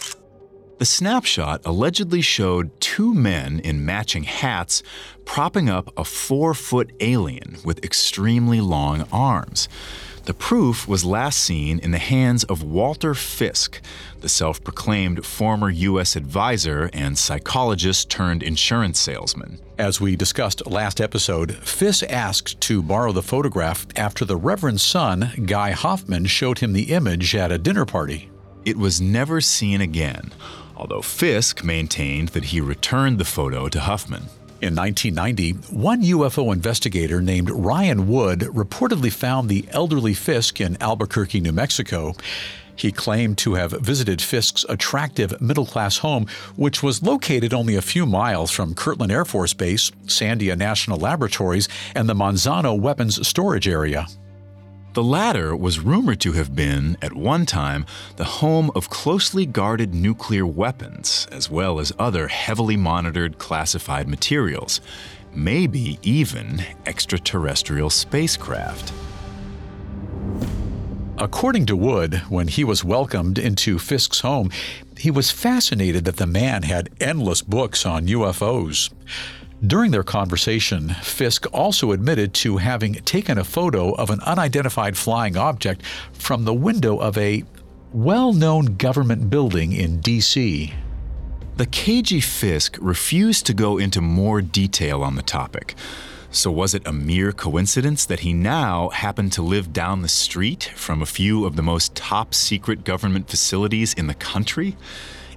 The 0.80 0.86
snapshot 0.86 1.62
allegedly 1.66 2.22
showed 2.22 2.72
two 2.82 3.14
men 3.14 3.60
in 3.60 3.86
matching 3.86 4.24
hats 4.24 4.82
propping 5.24 5.70
up 5.70 5.94
a 5.96 6.04
four 6.04 6.56
foot 6.56 6.94
alien 7.00 7.58
with 7.64 7.84
extremely 7.86 8.60
long 8.60 9.06
arms. 9.12 9.70
The 10.30 10.36
proof 10.36 10.88
was 10.88 11.04
last 11.04 11.40
seen 11.40 11.80
in 11.80 11.90
the 11.90 11.98
hands 11.98 12.44
of 12.44 12.62
Walter 12.62 13.16
Fisk, 13.16 13.82
the 14.20 14.30
self 14.30 14.64
proclaimed 14.64 15.26
former 15.26 15.72
U.S. 15.72 16.16
advisor 16.16 16.88
and 16.94 17.18
psychologist 17.18 18.12
turned 18.12 18.44
insurance 18.44 19.00
salesman. 19.00 19.60
As 19.80 20.00
we 20.00 20.16
discussed 20.16 20.68
last 20.68 21.02
episode, 21.02 21.56
Fisk 21.56 22.04
asked 22.08 22.62
to 22.62 22.84
borrow 22.84 23.12
the 23.12 23.24
photograph 23.24 23.88
after 23.96 24.24
the 24.24 24.38
Reverend's 24.38 24.84
son, 24.84 25.32
Guy 25.48 25.72
Huffman, 25.72 26.28
showed 26.28 26.60
him 26.60 26.74
the 26.74 26.94
image 26.94 27.36
at 27.36 27.52
a 27.52 27.58
dinner 27.58 27.88
party. 27.88 28.30
It 28.66 28.78
was 28.78 29.02
never 29.02 29.42
seen 29.42 29.82
again, 29.82 30.32
although 30.76 31.02
Fisk 31.02 31.64
maintained 31.64 32.30
that 32.30 32.44
he 32.44 32.62
returned 32.62 33.18
the 33.18 33.26
photo 33.26 33.68
to 33.68 33.80
Huffman. 33.80 34.26
In 34.62 34.76
1990, 34.76 35.74
one 35.74 36.04
UFO 36.04 36.52
investigator 36.52 37.22
named 37.22 37.50
Ryan 37.50 38.10
Wood 38.10 38.42
reportedly 38.42 39.10
found 39.10 39.48
the 39.48 39.66
elderly 39.72 40.14
Fisk 40.14 40.60
in 40.60 40.76
Albuquerque, 40.82 41.40
New 41.40 41.54
Mexico. 41.54 42.14
He 42.76 42.92
claimed 42.92 43.38
to 43.38 43.54
have 43.54 43.72
visited 43.72 44.22
Fisk's 44.22 44.66
attractive 44.68 45.40
middle 45.40 45.66
class 45.66 46.00
home, 46.00 46.28
which 46.58 46.84
was 46.84 47.02
located 47.02 47.54
only 47.54 47.78
a 47.78 47.82
few 47.82 48.06
miles 48.06 48.52
from 48.52 48.76
Kirtland 48.76 49.14
Air 49.14 49.24
Force 49.24 49.54
Base, 49.54 49.92
Sandia 50.08 50.58
National 50.58 51.00
Laboratories, 51.00 51.70
and 51.96 52.10
the 52.10 52.14
Manzano 52.14 52.78
Weapons 52.78 53.26
Storage 53.26 53.68
Area. 53.68 54.08
The 54.94 55.04
latter 55.04 55.56
was 55.56 55.80
rumored 55.80 56.20
to 56.22 56.32
have 56.32 56.56
been, 56.56 56.98
at 57.00 57.14
one 57.14 57.46
time, 57.46 57.86
the 58.16 58.24
home 58.24 58.72
of 58.74 58.90
closely 58.90 59.46
guarded 59.46 59.94
nuclear 59.94 60.48
weapons, 60.48 61.28
as 61.32 61.48
well 61.48 61.80
as 61.80 61.94
other 62.00 62.28
heavily 62.28 62.76
monitored 62.76 63.38
classified 63.38 64.08
materials, 64.08 64.82
maybe 65.32 66.00
even 66.02 66.64
extraterrestrial 66.88 67.92
spacecraft. 67.92 68.92
According 71.20 71.68
to 71.68 71.76
Wood, 71.76 72.24
when 72.30 72.48
he 72.48 72.64
was 72.64 72.84
welcomed 72.84 73.38
into 73.38 73.78
Fisk's 73.78 74.22
home, 74.22 74.50
he 74.98 75.12
was 75.12 75.30
fascinated 75.30 76.06
that 76.06 76.18
the 76.18 76.26
man 76.26 76.64
had 76.64 76.90
endless 77.00 77.44
books 77.44 77.86
on 77.86 78.08
UFOs. 78.08 78.90
During 79.66 79.92
their 79.92 80.04
conversation, 80.04 80.96
Fisk 81.04 81.46
also 81.52 81.92
admitted 81.92 82.34
to 82.36 82.58
having 82.58 82.94
taken 82.94 83.38
a 83.38 83.44
photo 83.44 83.92
of 83.92 84.10
an 84.10 84.22
unidentified 84.22 84.98
flying 84.98 85.36
object 85.36 85.84
from 86.14 86.46
the 86.46 86.54
window 86.54 86.98
of 86.98 87.18
a 87.18 87.44
well 87.92 88.32
known 88.32 88.78
government 88.78 89.30
building 89.30 89.74
in 89.74 90.00
D.C. 90.00 90.74
The 91.58 91.66
KG 91.66 92.24
Fisk 92.24 92.78
refused 92.80 93.46
to 93.48 93.54
go 93.54 93.78
into 93.78 94.00
more 94.00 94.42
detail 94.42 95.04
on 95.04 95.16
the 95.16 95.22
topic. 95.22 95.76
So, 96.32 96.52
was 96.52 96.74
it 96.74 96.88
a 96.88 96.94
mere 96.94 97.34
coincidence 97.34 98.06
that 98.06 98.22
he 98.22 98.32
now 98.32 98.88
happened 98.90 99.34
to 99.34 99.42
live 99.42 99.74
down 99.74 100.04
the 100.04 100.08
street 100.08 100.72
from 100.76 101.02
a 101.02 101.06
few 101.06 101.44
of 101.46 101.58
the 101.58 101.64
most 101.64 101.96
top 101.96 102.34
secret 102.34 102.86
government 102.86 103.30
facilities 103.30 103.94
in 103.94 104.08
the 104.08 104.14
country? 104.14 104.78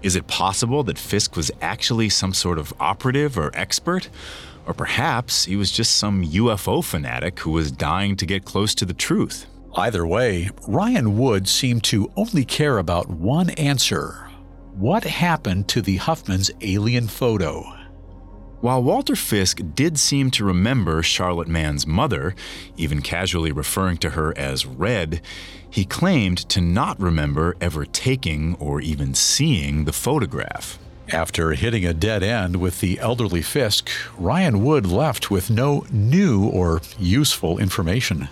Is 0.03 0.17
it 0.17 0.27
possible 0.27 0.83
that 0.85 0.99
Fisk 0.99 1.37
was 1.37 1.51
actually 1.61 2.09
some 2.09 2.35
sort 2.35 2.59
of 2.59 2.73
operative 2.81 3.39
or 3.39 3.51
expert? 3.55 4.09
Or 4.67 4.75
perhaps 4.75 5.45
he 5.45 5.57
was 5.57 5.71
just 5.71 5.97
some 5.97 6.25
UFO 6.25 6.85
fanatic 6.85 7.41
who 7.41 7.51
was 7.51 7.71
dying 7.71 8.17
to 8.17 8.27
get 8.27 8.45
close 8.45 8.75
to 8.77 8.85
the 8.85 8.95
truth? 8.95 9.47
Either 9.75 10.07
way, 10.07 10.51
Ryan 10.69 11.17
Wood 11.17 11.49
seemed 11.49 11.85
to 11.85 12.11
only 12.17 12.45
care 12.45 12.79
about 12.79 13.09
one 13.09 13.51
answer 13.51 14.29
what 14.75 15.05
happened 15.05 15.69
to 15.69 15.83
the 15.83 15.97
Huffman's 15.99 16.51
alien 16.63 17.07
photo? 17.07 17.63
While 18.63 18.85
Walter 18.85 19.17
Fisk 19.17 19.61
did 19.75 19.99
seem 19.99 20.31
to 20.31 20.45
remember 20.45 21.03
Charlotte 21.03 21.49
Mann's 21.49 21.85
mother, 21.85 22.37
even 22.77 23.03
casually 23.03 23.51
referring 23.51 23.97
to 23.97 24.11
her 24.11 24.33
as 24.39 24.67
Red, 24.67 25.21
he 25.69 25.85
claimed 25.85 26.49
to 26.49 26.61
not 26.61 27.01
remember 27.01 27.57
ever 27.61 27.85
taking 27.85 28.55
or 28.61 28.81
even 28.81 29.15
seeing 29.15 29.85
the 29.85 29.93
photograph. 29.93 30.79
After 31.09 31.55
hitting 31.55 31.85
a 31.85 31.93
dead 31.93 32.23
end 32.23 32.61
with 32.61 32.79
the 32.79 33.01
elderly 33.01 33.43
Fisk, 33.43 33.91
Ryan 34.17 34.63
Wood 34.63 34.87
left 34.87 35.29
with 35.29 35.51
no 35.51 35.85
new 35.91 36.47
or 36.47 36.83
useful 37.01 37.59
information. 37.59 38.29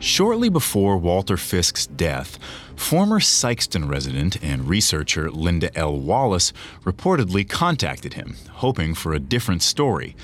Shortly 0.00 0.48
before 0.48 0.96
Walter 0.96 1.36
Fisk's 1.36 1.86
death, 1.86 2.36
former 2.80 3.20
Sikeston 3.20 3.88
resident 3.88 4.42
and 4.42 4.68
researcher 4.68 5.30
Linda 5.30 5.70
L. 5.78 5.96
Wallace 5.96 6.52
reportedly 6.82 7.48
contacted 7.48 8.14
him, 8.14 8.36
hoping 8.54 8.94
for 8.94 9.12
a 9.12 9.20
different 9.20 9.62
story. 9.62 10.16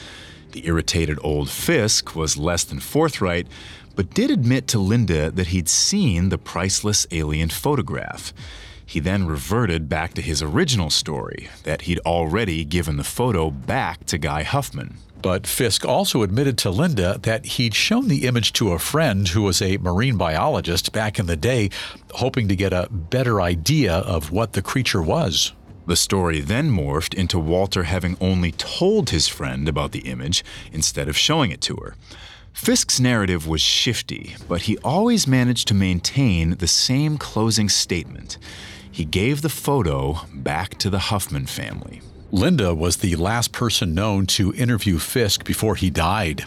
The 0.52 0.66
irritated 0.66 1.18
old 1.22 1.50
Fisk 1.50 2.16
was 2.16 2.36
less 2.36 2.64
than 2.64 2.80
forthright, 2.80 3.46
but 3.94 4.14
did 4.14 4.30
admit 4.30 4.66
to 4.68 4.78
Linda 4.78 5.30
that 5.30 5.48
he'd 5.48 5.68
seen 5.68 6.30
the 6.30 6.38
priceless 6.38 7.06
alien 7.12 7.50
photograph. 7.50 8.32
He 8.84 9.00
then 9.00 9.26
reverted 9.26 9.88
back 9.88 10.14
to 10.14 10.22
his 10.22 10.42
original 10.42 10.90
story 10.90 11.48
that 11.64 11.82
he'd 11.82 12.00
already 12.00 12.64
given 12.64 12.96
the 12.96 13.04
photo 13.04 13.50
back 13.50 14.06
to 14.06 14.18
Guy 14.18 14.42
Huffman. 14.42 14.96
But 15.26 15.44
Fisk 15.44 15.84
also 15.84 16.22
admitted 16.22 16.56
to 16.58 16.70
Linda 16.70 17.18
that 17.22 17.44
he'd 17.44 17.74
shown 17.74 18.06
the 18.06 18.28
image 18.28 18.52
to 18.52 18.70
a 18.70 18.78
friend 18.78 19.26
who 19.26 19.42
was 19.42 19.60
a 19.60 19.76
marine 19.78 20.16
biologist 20.16 20.92
back 20.92 21.18
in 21.18 21.26
the 21.26 21.34
day, 21.34 21.70
hoping 22.12 22.46
to 22.46 22.54
get 22.54 22.72
a 22.72 22.86
better 22.88 23.40
idea 23.40 23.92
of 23.92 24.30
what 24.30 24.52
the 24.52 24.62
creature 24.62 25.02
was. 25.02 25.52
The 25.88 25.96
story 25.96 26.38
then 26.38 26.70
morphed 26.70 27.12
into 27.12 27.40
Walter 27.40 27.82
having 27.82 28.16
only 28.20 28.52
told 28.52 29.10
his 29.10 29.26
friend 29.26 29.68
about 29.68 29.90
the 29.90 30.08
image 30.08 30.44
instead 30.70 31.08
of 31.08 31.18
showing 31.18 31.50
it 31.50 31.60
to 31.62 31.74
her. 31.74 31.96
Fisk's 32.52 33.00
narrative 33.00 33.48
was 33.48 33.60
shifty, 33.60 34.36
but 34.46 34.62
he 34.62 34.78
always 34.84 35.26
managed 35.26 35.66
to 35.66 35.74
maintain 35.74 36.50
the 36.50 36.68
same 36.68 37.18
closing 37.18 37.68
statement. 37.68 38.38
He 38.92 39.04
gave 39.04 39.42
the 39.42 39.48
photo 39.48 40.20
back 40.32 40.78
to 40.78 40.88
the 40.88 41.10
Huffman 41.10 41.46
family. 41.46 42.00
Linda 42.32 42.74
was 42.74 42.96
the 42.96 43.14
last 43.14 43.52
person 43.52 43.94
known 43.94 44.26
to 44.26 44.52
interview 44.54 44.98
Fisk 44.98 45.44
before 45.44 45.76
he 45.76 45.90
died. 45.90 46.44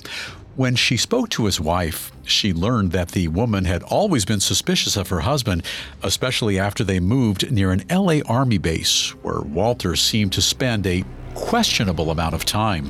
When 0.57 0.75
she 0.75 0.97
spoke 0.97 1.29
to 1.29 1.45
his 1.45 1.61
wife, 1.61 2.11
she 2.25 2.51
learned 2.51 2.91
that 2.91 3.09
the 3.09 3.29
woman 3.29 3.63
had 3.63 3.83
always 3.83 4.25
been 4.25 4.41
suspicious 4.41 4.97
of 4.97 5.07
her 5.07 5.21
husband, 5.21 5.63
especially 6.03 6.59
after 6.59 6.83
they 6.83 6.99
moved 6.99 7.49
near 7.49 7.71
an 7.71 7.85
LA 7.89 8.19
Army 8.25 8.57
base 8.57 9.11
where 9.21 9.39
Walter 9.39 9.95
seemed 9.95 10.33
to 10.33 10.41
spend 10.41 10.85
a 10.85 11.05
questionable 11.33 12.11
amount 12.11 12.35
of 12.35 12.43
time. 12.43 12.89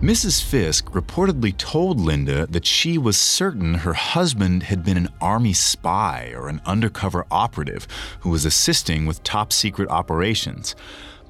Mrs. 0.00 0.42
Fisk 0.42 0.86
reportedly 0.86 1.56
told 1.56 2.00
Linda 2.00 2.48
that 2.48 2.66
she 2.66 2.98
was 2.98 3.16
certain 3.16 3.74
her 3.74 3.94
husband 3.94 4.64
had 4.64 4.84
been 4.84 4.96
an 4.96 5.08
Army 5.20 5.52
spy 5.52 6.32
or 6.34 6.48
an 6.48 6.60
undercover 6.66 7.24
operative 7.30 7.86
who 8.20 8.30
was 8.30 8.44
assisting 8.44 9.06
with 9.06 9.22
top 9.22 9.52
secret 9.52 9.88
operations. 9.88 10.74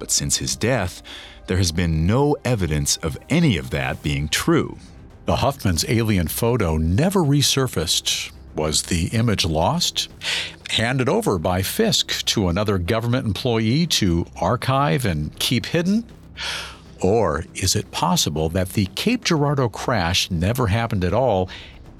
But 0.02 0.10
since 0.10 0.38
his 0.38 0.56
death, 0.56 1.00
there 1.46 1.58
has 1.58 1.70
been 1.70 2.08
no 2.08 2.36
evidence 2.44 2.96
of 3.04 3.16
any 3.30 3.56
of 3.56 3.70
that 3.70 4.02
being 4.02 4.28
true. 4.28 4.76
The 5.26 5.36
Huffman's 5.36 5.84
alien 5.88 6.26
photo 6.26 6.76
never 6.76 7.20
resurfaced. 7.20 8.32
Was 8.56 8.82
the 8.82 9.06
image 9.12 9.44
lost? 9.44 10.08
Handed 10.70 11.08
over 11.08 11.38
by 11.38 11.62
Fisk 11.62 12.24
to 12.24 12.48
another 12.48 12.78
government 12.78 13.28
employee 13.28 13.86
to 14.02 14.26
archive 14.40 15.04
and 15.04 15.38
keep 15.38 15.66
hidden? 15.66 16.04
Or 17.00 17.44
is 17.54 17.76
it 17.76 17.92
possible 17.92 18.48
that 18.48 18.70
the 18.70 18.86
Cape 18.96 19.22
Girardeau 19.22 19.68
crash 19.68 20.32
never 20.32 20.66
happened 20.66 21.04
at 21.04 21.14
all 21.14 21.48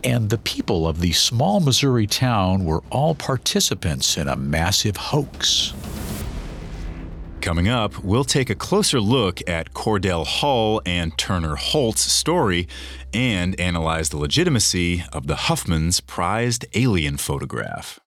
and 0.03 0.29
the 0.29 0.39
people 0.39 0.89
of 0.89 0.99
the 0.99 1.13
small 1.13 1.61
Missouri 1.61 2.09
town 2.09 2.65
were 2.65 2.83
all 2.91 3.15
participants 3.15 4.17
in 4.17 4.27
a 4.27 4.35
massive 4.35 4.97
hoax? 4.97 5.73
Coming 7.43 7.67
up, 7.67 8.05
we'll 8.05 8.23
take 8.23 8.51
a 8.51 8.55
closer 8.55 9.01
look 9.01 9.43
at 9.49 9.75
Cordell 9.75 10.25
Hull 10.25 10.81
and 10.87 11.19
Turner 11.19 11.57
Holt's 11.57 12.01
story 12.01 12.69
and 13.13 13.59
analyze 13.59 14.11
the 14.11 14.17
legitimacy 14.17 15.03
of 15.13 15.27
the 15.27 15.35
Huffman's 15.35 15.99
prized 15.99 16.67
alien 16.75 17.17
photograph. 17.17 17.99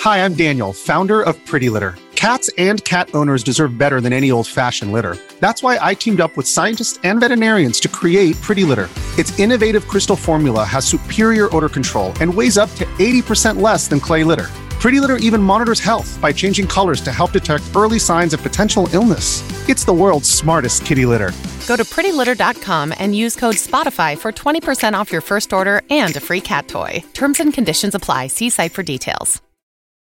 Hi, 0.00 0.24
I'm 0.24 0.34
Daniel, 0.34 0.72
founder 0.72 1.22
of 1.22 1.36
Pretty 1.46 1.70
Litter. 1.70 1.94
Cats 2.16 2.50
and 2.58 2.82
cat 2.84 3.08
owners 3.14 3.44
deserve 3.44 3.78
better 3.78 4.00
than 4.00 4.12
any 4.12 4.32
old 4.32 4.48
fashioned 4.48 4.92
litter. 4.92 5.18
That's 5.38 5.62
why 5.62 5.78
I 5.80 5.94
teamed 5.94 6.20
up 6.20 6.36
with 6.36 6.48
scientists 6.48 6.98
and 7.04 7.20
veterinarians 7.20 7.78
to 7.78 7.88
create 7.88 8.34
Pretty 8.42 8.64
Litter. 8.64 8.88
Its 9.16 9.38
innovative 9.38 9.86
crystal 9.86 10.16
formula 10.16 10.64
has 10.64 10.84
superior 10.84 11.48
odor 11.54 11.68
control 11.68 12.12
and 12.20 12.34
weighs 12.34 12.58
up 12.58 12.70
to 12.72 12.84
80% 12.98 13.60
less 13.60 13.86
than 13.86 14.00
clay 14.00 14.24
litter. 14.24 14.50
Pretty 14.84 15.00
Litter 15.00 15.16
even 15.16 15.42
monitors 15.42 15.80
health 15.80 16.20
by 16.20 16.30
changing 16.30 16.66
colors 16.66 17.00
to 17.00 17.10
help 17.10 17.32
detect 17.32 17.62
early 17.74 17.98
signs 17.98 18.34
of 18.34 18.42
potential 18.42 18.86
illness. 18.92 19.42
It's 19.66 19.82
the 19.82 19.94
world's 19.94 20.28
smartest 20.28 20.84
kitty 20.84 21.06
litter. 21.06 21.32
Go 21.66 21.74
to 21.76 21.84
prettylitter.com 21.84 22.92
and 22.98 23.16
use 23.16 23.34
code 23.34 23.54
SPOTIFY 23.54 24.18
for 24.18 24.30
20% 24.30 24.92
off 24.92 25.10
your 25.10 25.22
first 25.22 25.54
order 25.54 25.80
and 25.88 26.14
a 26.14 26.20
free 26.20 26.42
cat 26.42 26.68
toy. 26.68 27.02
Terms 27.14 27.40
and 27.40 27.54
conditions 27.54 27.94
apply. 27.94 28.26
See 28.26 28.50
site 28.50 28.74
for 28.74 28.82
details. 28.82 29.40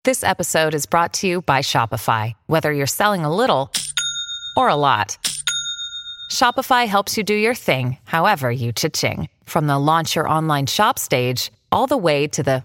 This 0.03 0.25
episode 0.25 0.75
is 0.75 0.85
brought 0.85 1.13
to 1.21 1.29
you 1.29 1.43
by 1.43 1.61
Shopify. 1.61 2.35
Whether 2.47 2.73
you're 2.73 2.89
selling 2.89 3.25
a 3.25 3.33
little 3.33 3.71
or 4.57 4.69
a 4.69 4.75
lot, 4.75 5.17
Shopify 6.33 6.89
helps 6.89 7.17
you 7.17 7.23
do 7.23 7.35
your 7.35 7.55
thing, 7.55 7.99
however 8.03 8.51
you 8.51 8.73
cha-ching. 8.73 9.29
From 9.45 9.69
the 9.69 9.79
launch 9.79 10.17
your 10.17 10.29
online 10.29 10.67
shop 10.67 10.99
stage 10.99 11.53
all 11.71 11.87
the 11.87 11.97
way 11.97 12.27
to 12.27 12.43
the 12.43 12.65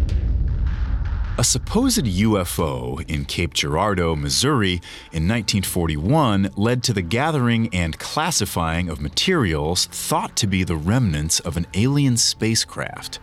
A 1.37 1.45
supposed 1.45 2.03
UFO 2.03 3.09
in 3.09 3.23
Cape 3.23 3.53
Girardeau, 3.53 4.17
Missouri 4.17 4.73
in 5.13 5.29
1941 5.29 6.49
led 6.57 6.83
to 6.83 6.93
the 6.93 7.01
gathering 7.01 7.73
and 7.73 7.97
classifying 7.97 8.89
of 8.89 8.99
materials 8.99 9.85
thought 9.85 10.35
to 10.35 10.45
be 10.45 10.65
the 10.65 10.75
remnants 10.75 11.39
of 11.39 11.55
an 11.55 11.67
alien 11.73 12.17
spacecraft. 12.17 13.19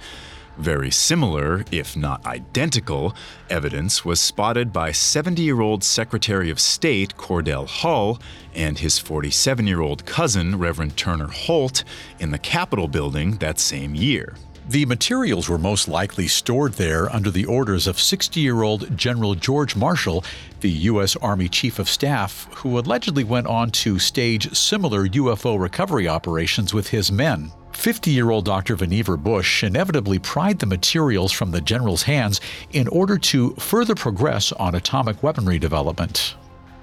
Very 0.56 0.90
similar, 0.90 1.64
if 1.70 1.96
not 1.96 2.24
identical, 2.26 3.14
evidence 3.50 4.06
was 4.06 4.20
spotted 4.20 4.72
by 4.72 4.90
70 4.90 5.42
year 5.42 5.60
old 5.60 5.84
Secretary 5.84 6.48
of 6.50 6.58
State 6.58 7.14
Cordell 7.16 7.68
Hull 7.68 8.18
and 8.54 8.78
his 8.78 8.98
47 8.98 9.66
year 9.66 9.82
old 9.82 10.06
cousin, 10.06 10.58
Reverend 10.58 10.96
Turner 10.96 11.28
Holt, 11.28 11.84
in 12.18 12.30
the 12.30 12.38
Capitol 12.38 12.88
building 12.88 13.36
that 13.36 13.60
same 13.60 13.94
year. 13.94 14.34
The 14.68 14.84
materials 14.84 15.48
were 15.48 15.56
most 15.56 15.88
likely 15.88 16.28
stored 16.28 16.74
there 16.74 17.10
under 17.10 17.30
the 17.30 17.46
orders 17.46 17.86
of 17.86 17.98
60 17.98 18.38
year 18.38 18.60
old 18.60 18.98
General 18.98 19.34
George 19.34 19.74
Marshall, 19.74 20.22
the 20.60 20.68
U.S. 20.68 21.16
Army 21.16 21.48
Chief 21.48 21.78
of 21.78 21.88
Staff, 21.88 22.46
who 22.52 22.78
allegedly 22.78 23.24
went 23.24 23.46
on 23.46 23.70
to 23.70 23.98
stage 23.98 24.54
similar 24.54 25.08
UFO 25.08 25.58
recovery 25.58 26.06
operations 26.06 26.74
with 26.74 26.88
his 26.88 27.10
men. 27.10 27.50
50 27.72 28.10
year 28.10 28.28
old 28.28 28.44
Dr. 28.44 28.76
Vannevar 28.76 29.16
Bush 29.16 29.64
inevitably 29.64 30.18
pried 30.18 30.58
the 30.58 30.66
materials 30.66 31.32
from 31.32 31.50
the 31.50 31.62
general's 31.62 32.02
hands 32.02 32.38
in 32.72 32.88
order 32.88 33.16
to 33.16 33.54
further 33.54 33.94
progress 33.94 34.52
on 34.52 34.74
atomic 34.74 35.22
weaponry 35.22 35.58
development. 35.58 36.34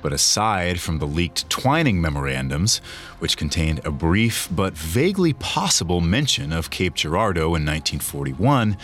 But 0.05 0.13
aside 0.13 0.79
from 0.79 0.99
the 0.99 1.07
leaked 1.07 1.49
Twining 1.49 1.99
memorandums, 1.99 2.77
which 3.17 3.37
contained 3.37 3.83
a 3.83 3.89
brief 3.89 4.47
but 4.51 4.77
vaguely 4.77 5.33
possible 5.33 5.99
mention 5.99 6.53
of 6.53 6.69
Cape 6.69 6.93
Girardeau 6.93 7.55
in 7.55 7.65
1941, 7.65 8.77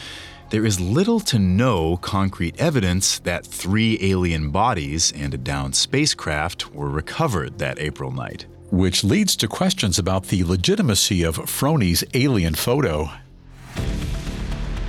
there 0.50 0.66
is 0.66 0.80
little 0.80 1.20
to 1.20 1.38
no 1.38 1.98
concrete 1.98 2.60
evidence 2.60 3.20
that 3.20 3.46
three 3.46 4.00
alien 4.02 4.50
bodies 4.50 5.14
and 5.16 5.36
a 5.36 5.38
downed 5.38 5.76
spacecraft 5.76 6.74
were 6.74 6.90
recovered 6.90 7.60
that 7.60 7.78
April 7.78 8.10
night. 8.10 8.48
Which 8.72 9.04
leads 9.04 9.36
to 9.36 9.48
questions 9.48 10.00
about 10.00 10.30
the 10.30 10.44
legitimacy 10.44 11.22
of 11.22 11.36
Frone's 11.48 12.04
alien 12.16 12.56
photo. 12.56 13.12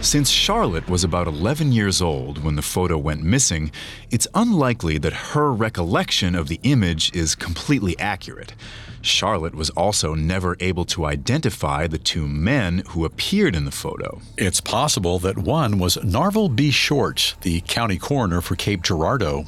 Since 0.03 0.31
Charlotte 0.31 0.88
was 0.88 1.05
about 1.05 1.29
11 1.29 1.71
years 1.71 2.03
old 2.03 2.43
when 2.43 2.57
the 2.57 2.61
photo 2.61 2.99
went 2.99 3.23
missing, 3.23 3.71
it's 4.11 4.27
unlikely 4.35 4.99
that 4.99 5.12
her 5.12 5.53
recollection 5.53 6.35
of 6.35 6.49
the 6.49 6.59
image 6.65 7.15
is 7.15 7.37
completely 7.37 7.97
accurate. 8.01 8.53
Charlotte 9.01 9.55
was 9.55 9.71
also 9.71 10.15
never 10.15 10.57
able 10.59 10.85
to 10.87 11.07
identify 11.07 11.87
the 11.87 11.99
two 11.99 12.27
men 12.27 12.83
who 12.88 13.05
appeared 13.05 13.55
in 13.55 13.65
the 13.65 13.71
photo. 13.71 14.21
It's 14.37 14.61
possible 14.61 15.21
that 15.21 15.38
one 15.38 15.79
was 15.79 15.97
Narvel 15.99 16.55
B. 16.55 16.73
Short, 16.73 17.37
the 17.43 17.61
county 17.61 17.97
coroner 17.97 18.41
for 18.41 18.57
Cape 18.57 18.83
Girardeau. 18.83 19.45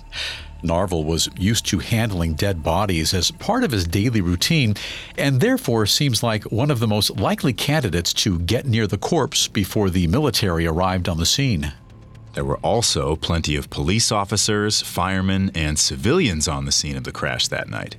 Narvel 0.65 1.05
was 1.05 1.29
used 1.39 1.67
to 1.67 1.79
handling 1.79 2.35
dead 2.35 2.63
bodies 2.63 3.15
as 3.15 3.31
part 3.31 3.63
of 3.63 3.71
his 3.71 3.87
daily 3.87 4.21
routine, 4.21 4.75
and 5.17 5.41
therefore 5.41 5.87
seems 5.87 6.23
like 6.23 6.45
one 6.45 6.71
of 6.71 6.81
the 6.81 6.89
most 6.89 7.17
likely 7.19 7.53
candidates 7.53 8.13
to 8.15 8.39
get 8.41 8.67
near 8.67 8.87
the 8.87 8.99
corpse 8.99 9.47
before 9.47 9.91
the 9.91 10.07
military 10.07 10.67
arrived 10.67 11.09
on 11.09 11.19
the 11.19 11.27
scene. 11.27 11.73
There 12.33 12.45
were 12.45 12.59
also 12.59 13.15
plenty 13.15 13.55
of 13.55 13.71
police 13.71 14.11
officers, 14.11 14.83
firemen, 14.83 15.53
and 15.55 15.79
civilians 15.79 16.49
on 16.49 16.65
the 16.65 16.73
scene 16.73 16.97
of 16.97 17.05
the 17.05 17.13
crash 17.13 17.47
that 17.49 17.69
night. 17.69 17.97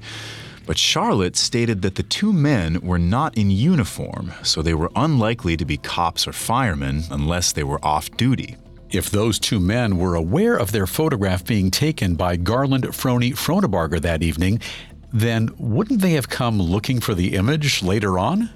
But 0.65 0.77
Charlotte 0.77 1.35
stated 1.35 1.83
that 1.83 1.95
the 1.95 2.03
two 2.03 2.33
men 2.33 2.81
were 2.81 2.99
not 2.99 3.37
in 3.37 3.51
uniform, 3.51 4.33
so 4.43 4.61
they 4.61 4.73
were 4.73 4.91
unlikely 4.95 5.55
to 5.57 5.65
be 5.65 5.77
cops 5.77 6.27
or 6.27 6.33
firemen 6.33 7.03
unless 7.11 7.51
they 7.51 7.63
were 7.63 7.83
off 7.85 8.09
duty. 8.17 8.57
If 8.95 9.09
those 9.09 9.39
two 9.39 9.59
men 9.59 9.97
were 9.97 10.15
aware 10.15 10.55
of 10.55 10.71
their 10.71 10.87
photograph 10.87 11.43
being 11.43 11.69
taken 11.69 12.15
by 12.15 12.37
Garland 12.37 12.85
Frone 12.85 13.33
Fronebarger 13.33 14.01
that 14.01 14.23
evening, 14.23 14.61
then 15.11 15.49
wouldn't 15.57 15.99
they 15.99 16.13
have 16.13 16.29
come 16.29 16.61
looking 16.61 17.01
for 17.01 17.13
the 17.13 17.35
image 17.35 17.83
later 17.83 18.17
on? 18.17 18.51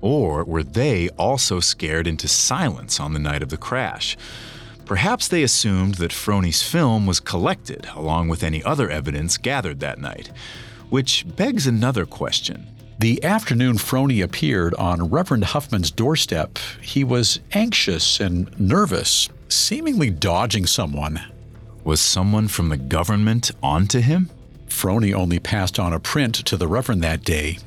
Or 0.00 0.42
were 0.42 0.62
they 0.62 1.10
also 1.18 1.60
scared 1.60 2.06
into 2.06 2.28
silence 2.28 2.98
on 2.98 3.12
the 3.12 3.18
night 3.18 3.42
of 3.42 3.50
the 3.50 3.58
crash? 3.58 4.16
Perhaps 4.86 5.28
they 5.28 5.42
assumed 5.42 5.96
that 5.96 6.12
Frone's 6.12 6.62
film 6.62 7.04
was 7.04 7.20
collected 7.20 7.86
along 7.94 8.28
with 8.28 8.42
any 8.42 8.64
other 8.64 8.88
evidence 8.88 9.36
gathered 9.36 9.80
that 9.80 9.98
night. 9.98 10.30
Which 10.88 11.26
begs 11.36 11.66
another 11.66 12.06
question. 12.06 12.68
The 13.00 13.22
afternoon 13.22 13.76
Frone 13.76 14.22
appeared 14.22 14.72
on 14.76 15.10
Reverend 15.10 15.44
Huffman's 15.44 15.90
doorstep, 15.90 16.58
he 16.80 17.04
was 17.04 17.40
anxious 17.52 18.18
and 18.18 18.58
nervous, 18.58 19.28
seemingly 19.48 20.10
dodging 20.10 20.66
someone. 20.66 21.20
Was 21.84 22.00
someone 22.00 22.48
from 22.48 22.68
the 22.68 22.76
government 22.76 23.50
onto 23.62 24.00
him? 24.00 24.30
Frone 24.68 25.14
only 25.14 25.38
passed 25.38 25.78
on 25.78 25.92
a 25.92 26.00
print 26.00 26.34
to 26.46 26.56
the 26.56 26.66
Reverend 26.66 27.02
that 27.02 27.24
day. 27.24 27.58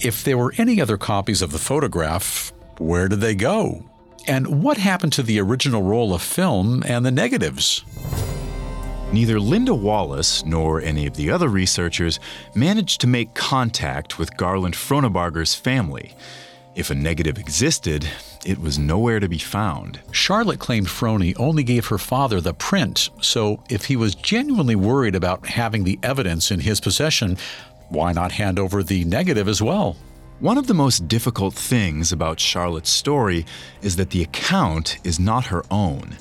If 0.00 0.24
there 0.24 0.38
were 0.38 0.54
any 0.56 0.80
other 0.80 0.96
copies 0.96 1.42
of 1.42 1.52
the 1.52 1.58
photograph, 1.58 2.52
where 2.78 3.08
did 3.08 3.20
they 3.20 3.34
go? 3.34 3.84
And 4.26 4.62
what 4.62 4.78
happened 4.78 5.12
to 5.14 5.22
the 5.22 5.40
original 5.40 5.82
roll 5.82 6.14
of 6.14 6.22
film 6.22 6.82
and 6.86 7.04
the 7.04 7.10
negatives? 7.10 7.84
Neither 9.12 9.38
Linda 9.38 9.74
Wallace 9.74 10.44
nor 10.44 10.80
any 10.80 11.06
of 11.06 11.14
the 11.14 11.30
other 11.30 11.48
researchers 11.48 12.18
managed 12.54 13.00
to 13.00 13.06
make 13.06 13.34
contact 13.34 14.18
with 14.18 14.36
Garland 14.36 14.74
Fronebarger's 14.74 15.54
family. 15.54 16.14
If 16.76 16.90
a 16.90 16.94
negative 16.94 17.38
existed, 17.38 18.06
it 18.44 18.58
was 18.58 18.78
nowhere 18.78 19.18
to 19.18 19.30
be 19.30 19.38
found. 19.38 19.98
Charlotte 20.10 20.58
claimed 20.58 20.88
Frone 20.88 21.32
only 21.38 21.62
gave 21.62 21.86
her 21.86 21.96
father 21.96 22.38
the 22.38 22.52
print, 22.52 23.08
so 23.22 23.62
if 23.70 23.86
he 23.86 23.96
was 23.96 24.14
genuinely 24.14 24.76
worried 24.76 25.14
about 25.14 25.46
having 25.46 25.84
the 25.84 25.98
evidence 26.02 26.50
in 26.50 26.60
his 26.60 26.78
possession, 26.78 27.38
why 27.88 28.12
not 28.12 28.30
hand 28.30 28.58
over 28.58 28.82
the 28.82 29.06
negative 29.06 29.48
as 29.48 29.62
well? 29.62 29.96
One 30.40 30.58
of 30.58 30.66
the 30.66 30.74
most 30.74 31.08
difficult 31.08 31.54
things 31.54 32.12
about 32.12 32.38
Charlotte's 32.38 32.90
story 32.90 33.46
is 33.80 33.96
that 33.96 34.10
the 34.10 34.22
account 34.22 34.98
is 35.02 35.18
not 35.18 35.46
her 35.46 35.64
own. 35.70 36.14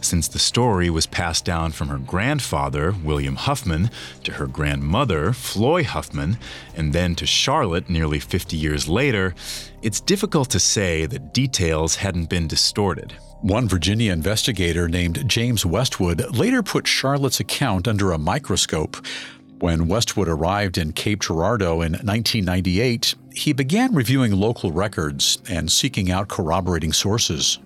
Since 0.00 0.28
the 0.28 0.38
story 0.38 0.90
was 0.90 1.06
passed 1.06 1.44
down 1.44 1.72
from 1.72 1.88
her 1.88 1.98
grandfather, 1.98 2.94
William 3.04 3.36
Huffman, 3.36 3.90
to 4.24 4.32
her 4.32 4.46
grandmother, 4.46 5.32
Floy 5.32 5.84
Huffman, 5.84 6.38
and 6.74 6.92
then 6.92 7.14
to 7.16 7.26
Charlotte 7.26 7.90
nearly 7.90 8.20
50 8.20 8.56
years 8.56 8.88
later, 8.88 9.34
it's 9.82 10.00
difficult 10.00 10.50
to 10.50 10.60
say 10.60 11.04
that 11.06 11.34
details 11.34 11.96
hadn't 11.96 12.30
been 12.30 12.46
distorted. 12.46 13.14
One 13.40 13.68
Virginia 13.68 14.12
investigator 14.12 14.88
named 14.88 15.28
James 15.28 15.66
Westwood 15.66 16.34
later 16.34 16.62
put 16.62 16.86
Charlotte's 16.86 17.40
account 17.40 17.86
under 17.86 18.12
a 18.12 18.18
microscope. 18.18 18.96
When 19.58 19.88
Westwood 19.88 20.28
arrived 20.28 20.78
in 20.78 20.92
Cape 20.92 21.20
Girardeau 21.20 21.82
in 21.82 21.92
1998, 21.92 23.14
he 23.34 23.52
began 23.52 23.94
reviewing 23.94 24.32
local 24.32 24.72
records 24.72 25.38
and 25.48 25.70
seeking 25.70 26.10
out 26.10 26.28
corroborating 26.28 26.92
sources. 26.92 27.58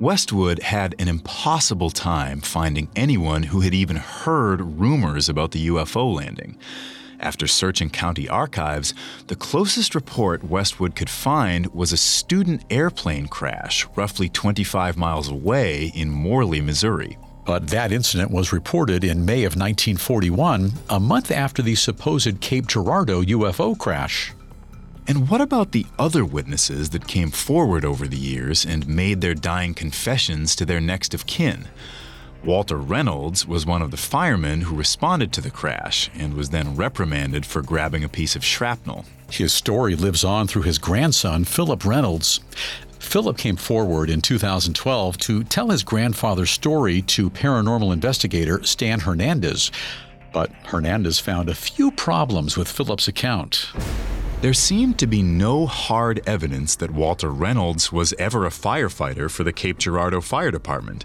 Westwood 0.00 0.62
had 0.62 0.94
an 0.98 1.08
impossible 1.08 1.90
time 1.90 2.40
finding 2.40 2.88
anyone 2.96 3.42
who 3.42 3.60
had 3.60 3.74
even 3.74 3.96
heard 3.96 4.80
rumors 4.80 5.28
about 5.28 5.50
the 5.50 5.66
UFO 5.68 6.14
landing. 6.14 6.56
After 7.20 7.46
searching 7.46 7.90
county 7.90 8.26
archives, 8.26 8.94
the 9.26 9.36
closest 9.36 9.94
report 9.94 10.42
Westwood 10.42 10.96
could 10.96 11.10
find 11.10 11.66
was 11.74 11.92
a 11.92 11.98
student 11.98 12.64
airplane 12.70 13.26
crash 13.26 13.86
roughly 13.94 14.30
25 14.30 14.96
miles 14.96 15.28
away 15.28 15.92
in 15.94 16.08
Morley, 16.08 16.62
Missouri. 16.62 17.18
But 17.44 17.68
that 17.68 17.92
incident 17.92 18.30
was 18.30 18.54
reported 18.54 19.04
in 19.04 19.26
May 19.26 19.44
of 19.44 19.52
1941, 19.54 20.72
a 20.88 20.98
month 20.98 21.30
after 21.30 21.60
the 21.60 21.74
supposed 21.74 22.40
Cape 22.40 22.68
Girardeau 22.68 23.22
UFO 23.22 23.76
crash. 23.76 24.32
And 25.10 25.28
what 25.28 25.40
about 25.40 25.72
the 25.72 25.86
other 25.98 26.24
witnesses 26.24 26.90
that 26.90 27.08
came 27.08 27.32
forward 27.32 27.84
over 27.84 28.06
the 28.06 28.16
years 28.16 28.64
and 28.64 28.86
made 28.86 29.20
their 29.20 29.34
dying 29.34 29.74
confessions 29.74 30.54
to 30.54 30.64
their 30.64 30.80
next 30.80 31.14
of 31.14 31.26
kin? 31.26 31.66
Walter 32.44 32.76
Reynolds 32.76 33.44
was 33.44 33.66
one 33.66 33.82
of 33.82 33.90
the 33.90 33.96
firemen 33.96 34.60
who 34.60 34.76
responded 34.76 35.32
to 35.32 35.40
the 35.40 35.50
crash 35.50 36.08
and 36.14 36.34
was 36.34 36.50
then 36.50 36.76
reprimanded 36.76 37.44
for 37.44 37.60
grabbing 37.60 38.04
a 38.04 38.08
piece 38.08 38.36
of 38.36 38.44
shrapnel. 38.44 39.04
His 39.28 39.52
story 39.52 39.96
lives 39.96 40.22
on 40.22 40.46
through 40.46 40.62
his 40.62 40.78
grandson, 40.78 41.42
Philip 41.42 41.84
Reynolds. 41.84 42.38
Philip 43.00 43.36
came 43.36 43.56
forward 43.56 44.10
in 44.10 44.20
2012 44.20 45.18
to 45.18 45.42
tell 45.42 45.70
his 45.70 45.82
grandfather's 45.82 46.52
story 46.52 47.02
to 47.02 47.30
paranormal 47.30 47.92
investigator 47.92 48.62
Stan 48.62 49.00
Hernandez. 49.00 49.72
But 50.32 50.52
Hernandez 50.66 51.18
found 51.18 51.48
a 51.48 51.54
few 51.56 51.90
problems 51.90 52.56
with 52.56 52.68
Philip's 52.68 53.08
account. 53.08 53.72
There 54.40 54.54
seemed 54.54 54.98
to 55.00 55.06
be 55.06 55.22
no 55.22 55.66
hard 55.66 56.22
evidence 56.26 56.74
that 56.76 56.92
Walter 56.92 57.28
Reynolds 57.28 57.92
was 57.92 58.14
ever 58.18 58.46
a 58.46 58.50
firefighter 58.50 59.30
for 59.30 59.44
the 59.44 59.52
Cape 59.52 59.76
Girardeau 59.76 60.22
Fire 60.22 60.50
Department, 60.50 61.04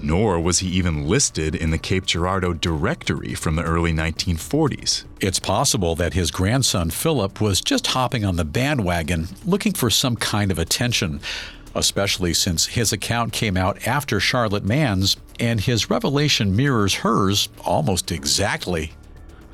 nor 0.00 0.38
was 0.38 0.60
he 0.60 0.68
even 0.68 1.08
listed 1.08 1.56
in 1.56 1.72
the 1.72 1.78
Cape 1.78 2.06
Girardeau 2.06 2.52
directory 2.52 3.34
from 3.34 3.56
the 3.56 3.64
early 3.64 3.92
1940s. 3.92 5.06
It's 5.20 5.40
possible 5.40 5.96
that 5.96 6.14
his 6.14 6.30
grandson 6.30 6.90
Philip 6.90 7.40
was 7.40 7.60
just 7.60 7.88
hopping 7.88 8.24
on 8.24 8.36
the 8.36 8.44
bandwagon, 8.44 9.26
looking 9.44 9.72
for 9.72 9.90
some 9.90 10.14
kind 10.14 10.52
of 10.52 10.58
attention, 10.60 11.20
especially 11.74 12.32
since 12.32 12.66
his 12.66 12.92
account 12.92 13.32
came 13.32 13.56
out 13.56 13.88
after 13.88 14.20
Charlotte 14.20 14.64
Mann's, 14.64 15.16
and 15.40 15.60
his 15.60 15.90
revelation 15.90 16.54
mirrors 16.54 16.94
hers 16.94 17.48
almost 17.64 18.12
exactly. 18.12 18.92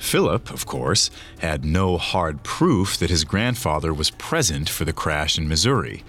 Philip, 0.04 0.50
of 0.50 0.66
course, 0.66 1.10
had 1.38 1.64
no 1.64 1.96
hard 1.96 2.42
proof 2.42 2.96
that 2.98 3.10
his 3.10 3.24
grandfather 3.24 3.92
was 3.92 4.10
present 4.10 4.68
for 4.68 4.84
the 4.84 4.92
crash 4.92 5.38
in 5.38 5.48
Missouri. 5.48 6.04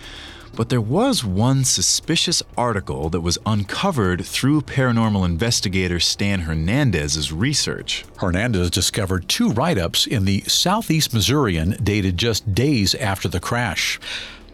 But 0.56 0.70
there 0.70 0.82
was 0.82 1.24
one 1.24 1.64
suspicious 1.64 2.44
article 2.58 3.10
that 3.10 3.22
was 3.22 3.38
uncovered 3.46 4.26
through 4.26 4.62
paranormal 4.62 5.26
investigator 5.26 6.00
Stan 6.00 6.42
Hernandez's 6.42 7.32
research. 7.32 8.06
Hernandez 8.18 8.70
discovered 8.70 9.28
two 9.28 9.50
write 9.52 9.78
ups 9.78 10.06
in 10.06 10.26
the 10.26 10.42
Southeast 10.42 11.14
Missourian 11.14 11.72
dated 11.82 12.18
just 12.18 12.54
days 12.54 12.96
after 12.96 13.28
the 13.28 13.40
crash. 13.40 14.00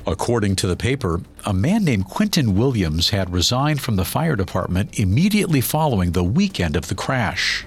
According 0.07 0.55
to 0.57 0.67
the 0.67 0.77
paper, 0.77 1.21
a 1.45 1.53
man 1.53 1.83
named 1.83 2.05
Quentin 2.05 2.55
Williams 2.55 3.09
had 3.09 3.33
resigned 3.33 3.81
from 3.81 3.95
the 3.95 4.05
fire 4.05 4.35
department 4.35 4.99
immediately 4.99 5.61
following 5.61 6.11
the 6.11 6.23
weekend 6.23 6.75
of 6.75 6.87
the 6.87 6.95
crash. 6.95 7.65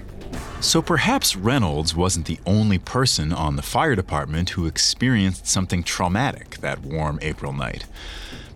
So 0.65 0.81
perhaps 0.81 1.35
Reynolds 1.35 1.95
wasn't 1.95 2.25
the 2.25 2.39
only 2.43 2.79
person 2.79 3.31
on 3.31 3.55
the 3.55 3.61
fire 3.61 3.95
department 3.95 4.49
who 4.49 4.65
experienced 4.65 5.45
something 5.45 5.83
traumatic 5.83 6.57
that 6.57 6.81
warm 6.81 7.19
April 7.21 7.53
night. 7.53 7.85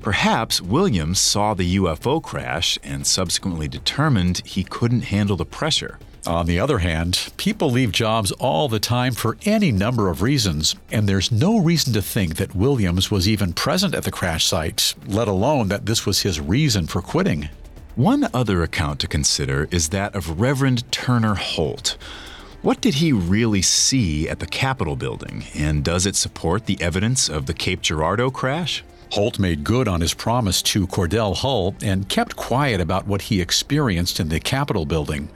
Perhaps 0.01 0.59
Williams 0.59 1.19
saw 1.19 1.53
the 1.53 1.75
UFO 1.75 2.21
crash 2.21 2.79
and 2.83 3.05
subsequently 3.05 3.67
determined 3.67 4.41
he 4.43 4.63
couldn't 4.63 5.03
handle 5.03 5.37
the 5.37 5.45
pressure. 5.45 5.99
On 6.25 6.47
the 6.47 6.59
other 6.59 6.79
hand, 6.79 7.31
people 7.37 7.69
leave 7.69 7.91
jobs 7.91 8.31
all 8.33 8.67
the 8.67 8.79
time 8.79 9.13
for 9.13 9.37
any 9.45 9.71
number 9.71 10.09
of 10.09 10.23
reasons, 10.23 10.75
and 10.91 11.07
there's 11.07 11.31
no 11.31 11.59
reason 11.59 11.93
to 11.93 12.01
think 12.01 12.37
that 12.37 12.55
Williams 12.55 13.11
was 13.11 13.29
even 13.29 13.53
present 13.53 13.93
at 13.93 14.03
the 14.03 14.11
crash 14.11 14.45
site, 14.45 14.95
let 15.05 15.27
alone 15.27 15.67
that 15.67 15.85
this 15.85 16.07
was 16.07 16.21
his 16.21 16.41
reason 16.41 16.87
for 16.87 17.03
quitting. 17.03 17.49
One 17.95 18.29
other 18.33 18.63
account 18.63 18.99
to 19.01 19.07
consider 19.07 19.67
is 19.71 19.89
that 19.89 20.15
of 20.15 20.39
Reverend 20.39 20.89
Turner 20.91 21.35
Holt. 21.35 21.97
What 22.61 22.81
did 22.81 22.95
he 22.95 23.11
really 23.11 23.61
see 23.61 24.29
at 24.29 24.39
the 24.39 24.45
Capitol 24.45 24.95
building, 24.95 25.45
and 25.55 25.83
does 25.83 26.05
it 26.05 26.15
support 26.15 26.65
the 26.65 26.81
evidence 26.81 27.29
of 27.29 27.45
the 27.45 27.53
Cape 27.53 27.81
Girardeau 27.81 28.31
crash? 28.31 28.83
Holt 29.13 29.39
made 29.39 29.63
good 29.63 29.87
on 29.87 30.01
his 30.01 30.13
promise 30.13 30.61
to 30.63 30.87
Cordell 30.87 31.35
Hull 31.35 31.75
and 31.81 32.07
kept 32.07 32.35
quiet 32.35 32.79
about 32.79 33.07
what 33.07 33.23
he 33.23 33.41
experienced 33.41 34.19
in 34.19 34.29
the 34.29 34.39
Capitol 34.39 34.85
building. 34.85 35.29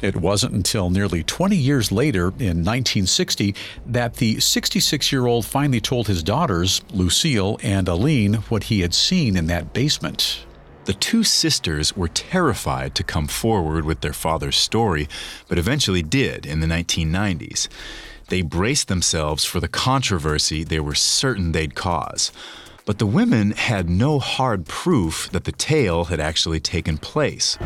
It 0.00 0.16
wasn't 0.16 0.54
until 0.54 0.90
nearly 0.90 1.22
20 1.22 1.56
years 1.56 1.90
later, 1.90 2.28
in 2.38 2.64
1960, 2.64 3.54
that 3.86 4.14
the 4.14 4.38
66 4.40 5.12
year 5.12 5.26
old 5.26 5.44
finally 5.44 5.80
told 5.80 6.06
his 6.06 6.22
daughters, 6.22 6.82
Lucille 6.92 7.58
and 7.62 7.88
Aline, 7.88 8.34
what 8.48 8.64
he 8.64 8.80
had 8.80 8.94
seen 8.94 9.36
in 9.36 9.48
that 9.48 9.74
basement. 9.74 10.44
The 10.86 10.94
two 10.94 11.24
sisters 11.24 11.94
were 11.94 12.08
terrified 12.08 12.94
to 12.94 13.04
come 13.04 13.26
forward 13.26 13.84
with 13.84 14.00
their 14.00 14.14
father's 14.14 14.56
story, 14.56 15.08
but 15.46 15.58
eventually 15.58 16.02
did 16.02 16.46
in 16.46 16.60
the 16.60 16.66
1990s. 16.66 17.68
They 18.28 18.42
braced 18.42 18.88
themselves 18.88 19.44
for 19.44 19.60
the 19.60 19.68
controversy 19.68 20.64
they 20.64 20.80
were 20.80 20.94
certain 20.94 21.52
they'd 21.52 21.74
cause. 21.74 22.32
But 22.86 22.98
the 22.98 23.06
women 23.06 23.52
had 23.52 23.90
no 23.90 24.18
hard 24.18 24.66
proof 24.66 25.28
that 25.32 25.44
the 25.44 25.52
tale 25.52 26.04
had 26.04 26.18
actually 26.18 26.60
taken 26.60 26.96
place. 26.96 27.58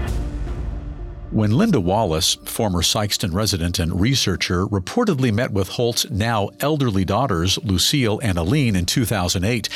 When 1.31 1.51
Linda 1.53 1.81
Wallace, 1.81 2.35
former 2.45 2.83
Sikeston 2.83 3.33
resident 3.35 3.79
and 3.79 4.01
researcher, 4.01 4.67
reportedly 4.67 5.33
met 5.33 5.51
with 5.51 5.69
Holt's 5.69 6.09
now 6.11 6.51
elderly 6.61 7.05
daughters, 7.05 7.59
Lucille 7.65 8.21
and 8.23 8.39
Aline, 8.39 8.77
in 8.77 8.87
2008, 8.87 9.69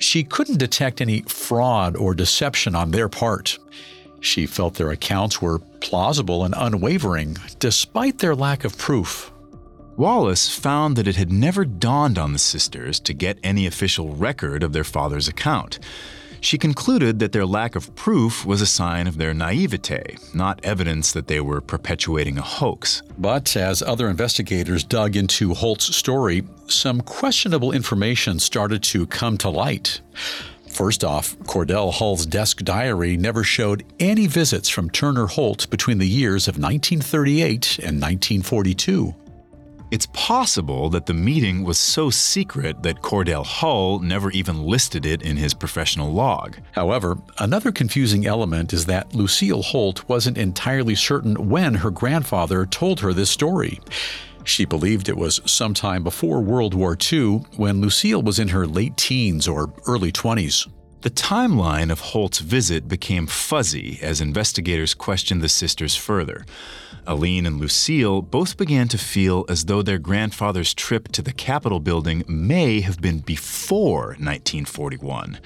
she 0.00 0.24
couldn't 0.24 0.58
detect 0.58 1.00
any 1.00 1.22
fraud 1.22 1.94
or 1.94 2.14
deception 2.14 2.74
on 2.74 2.90
their 2.90 3.08
part. 3.08 3.58
She 4.20 4.46
felt 4.46 4.74
their 4.74 4.90
accounts 4.90 5.40
were 5.40 5.60
plausible 5.80 6.44
and 6.44 6.54
unwavering, 6.56 7.36
despite 7.58 8.18
their 8.18 8.34
lack 8.34 8.64
of 8.64 8.76
proof. 8.76 9.30
Wallace 9.96 10.48
found 10.48 10.96
that 10.96 11.06
it 11.06 11.16
had 11.16 11.30
never 11.30 11.64
dawned 11.64 12.18
on 12.18 12.32
the 12.32 12.38
sisters 12.38 12.98
to 13.00 13.12
get 13.12 13.38
any 13.42 13.66
official 13.66 14.14
record 14.14 14.62
of 14.62 14.72
their 14.72 14.84
father's 14.84 15.28
account. 15.28 15.78
She 16.40 16.56
concluded 16.56 17.18
that 17.18 17.32
their 17.32 17.44
lack 17.44 17.76
of 17.76 17.94
proof 17.94 18.46
was 18.46 18.62
a 18.62 18.66
sign 18.66 19.06
of 19.06 19.18
their 19.18 19.34
naivete, 19.34 20.16
not 20.32 20.58
evidence 20.64 21.12
that 21.12 21.26
they 21.26 21.40
were 21.40 21.60
perpetuating 21.60 22.38
a 22.38 22.42
hoax. 22.42 23.02
But 23.18 23.56
as 23.56 23.82
other 23.82 24.08
investigators 24.08 24.82
dug 24.82 25.16
into 25.16 25.52
Holt's 25.52 25.94
story, 25.94 26.44
some 26.66 27.02
questionable 27.02 27.72
information 27.72 28.38
started 28.38 28.82
to 28.84 29.06
come 29.06 29.36
to 29.38 29.50
light. 29.50 30.00
First 30.70 31.04
off, 31.04 31.36
Cordell 31.40 31.92
Hull's 31.92 32.24
desk 32.24 32.58
diary 32.58 33.16
never 33.16 33.44
showed 33.44 33.84
any 33.98 34.26
visits 34.26 34.68
from 34.68 34.88
Turner 34.88 35.26
Holt 35.26 35.68
between 35.68 35.98
the 35.98 36.08
years 36.08 36.48
of 36.48 36.54
1938 36.54 37.78
and 37.80 38.00
1942. 38.00 39.14
It's 39.90 40.06
possible 40.12 40.88
that 40.90 41.06
the 41.06 41.14
meeting 41.14 41.64
was 41.64 41.76
so 41.76 42.10
secret 42.10 42.84
that 42.84 43.02
Cordell 43.02 43.44
Hull 43.44 43.98
never 43.98 44.30
even 44.30 44.62
listed 44.62 45.04
it 45.04 45.20
in 45.20 45.36
his 45.36 45.52
professional 45.52 46.12
log. 46.12 46.58
However, 46.72 47.18
another 47.38 47.72
confusing 47.72 48.24
element 48.24 48.72
is 48.72 48.86
that 48.86 49.16
Lucille 49.16 49.62
Holt 49.62 50.08
wasn't 50.08 50.38
entirely 50.38 50.94
certain 50.94 51.48
when 51.48 51.74
her 51.74 51.90
grandfather 51.90 52.66
told 52.66 53.00
her 53.00 53.12
this 53.12 53.30
story. 53.30 53.80
She 54.44 54.64
believed 54.64 55.08
it 55.08 55.16
was 55.16 55.40
sometime 55.44 56.04
before 56.04 56.40
World 56.40 56.72
War 56.72 56.96
II 57.12 57.42
when 57.56 57.80
Lucille 57.80 58.22
was 58.22 58.38
in 58.38 58.48
her 58.48 58.68
late 58.68 58.96
teens 58.96 59.48
or 59.48 59.72
early 59.88 60.12
20s. 60.12 60.68
The 61.02 61.10
timeline 61.10 61.90
of 61.90 61.98
Holt's 62.00 62.40
visit 62.40 62.86
became 62.86 63.26
fuzzy 63.26 63.98
as 64.02 64.20
investigators 64.20 64.94
questioned 64.94 65.42
the 65.42 65.48
sisters 65.48 65.96
further. 65.96 66.44
Aline 67.10 67.44
and 67.44 67.58
Lucille 67.58 68.22
both 68.22 68.56
began 68.56 68.86
to 68.86 68.96
feel 68.96 69.44
as 69.48 69.64
though 69.64 69.82
their 69.82 69.98
grandfather's 69.98 70.72
trip 70.72 71.08
to 71.08 71.22
the 71.22 71.32
Capitol 71.32 71.80
building 71.80 72.22
may 72.28 72.80
have 72.82 73.00
been 73.00 73.18
before 73.18 74.14
1941, 74.20 75.40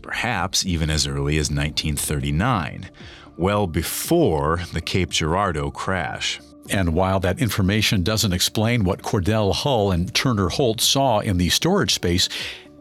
perhaps 0.00 0.64
even 0.64 0.88
as 0.88 1.08
early 1.08 1.36
as 1.36 1.50
1939, 1.50 2.88
well 3.36 3.66
before 3.66 4.60
the 4.72 4.80
Cape 4.80 5.10
Girardeau 5.10 5.72
crash. 5.72 6.38
And 6.70 6.94
while 6.94 7.18
that 7.20 7.40
information 7.40 8.04
doesn't 8.04 8.32
explain 8.32 8.84
what 8.84 9.02
Cordell 9.02 9.52
Hull 9.52 9.90
and 9.90 10.14
Turner 10.14 10.48
Holt 10.48 10.80
saw 10.80 11.18
in 11.18 11.36
the 11.38 11.48
storage 11.48 11.94
space, 11.94 12.28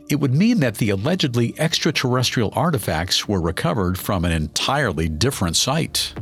it 0.10 0.20
would 0.20 0.36
mean 0.36 0.60
that 0.60 0.76
the 0.76 0.92
allegedly 0.92 1.56
extraterrestrial 1.58 2.54
artifacts 2.56 3.28
were 3.28 3.42
recovered 3.42 3.98
from 3.98 4.26
an 4.26 4.32
entirely 4.32 5.10
different 5.10 5.56
site. 5.56 6.14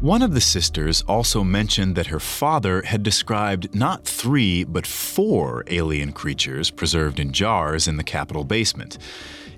One 0.00 0.20
of 0.20 0.34
the 0.34 0.42
sisters 0.42 1.02
also 1.08 1.42
mentioned 1.42 1.96
that 1.96 2.08
her 2.08 2.20
father 2.20 2.82
had 2.82 3.02
described 3.02 3.74
not 3.74 4.04
three, 4.04 4.62
but 4.62 4.86
four 4.86 5.64
alien 5.68 6.12
creatures 6.12 6.70
preserved 6.70 7.18
in 7.18 7.32
jars 7.32 7.88
in 7.88 7.96
the 7.96 8.04
Capitol 8.04 8.44
basement. 8.44 8.98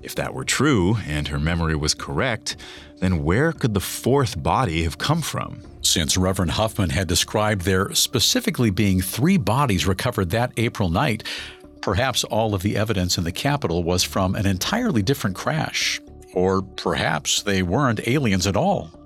If 0.01 0.15
that 0.15 0.33
were 0.33 0.45
true, 0.45 0.95
and 1.05 1.27
her 1.27 1.39
memory 1.39 1.75
was 1.75 1.93
correct, 1.93 2.55
then 2.99 3.23
where 3.23 3.51
could 3.51 3.73
the 3.73 3.81
fourth 3.81 4.41
body 4.41 4.83
have 4.83 4.97
come 4.97 5.21
from? 5.21 5.61
Since 5.81 6.17
Reverend 6.17 6.51
Huffman 6.51 6.91
had 6.91 7.09
described 7.09 7.63
there 7.63 7.93
specifically 7.93 8.69
being 8.69 9.01
three 9.01 9.37
bodies 9.37 9.85
recovered 9.85 10.29
that 10.29 10.53
April 10.55 10.89
night, 10.89 11.23
perhaps 11.81 12.23
all 12.23 12.55
of 12.55 12.61
the 12.61 12.77
evidence 12.77 13.17
in 13.17 13.25
the 13.25 13.33
Capitol 13.33 13.83
was 13.83 14.03
from 14.03 14.35
an 14.35 14.45
entirely 14.45 15.03
different 15.03 15.35
crash. 15.35 15.99
Or 16.33 16.61
perhaps 16.61 17.41
they 17.43 17.61
weren't 17.61 18.07
aliens 18.07 18.47
at 18.47 18.55
all. 18.55 18.98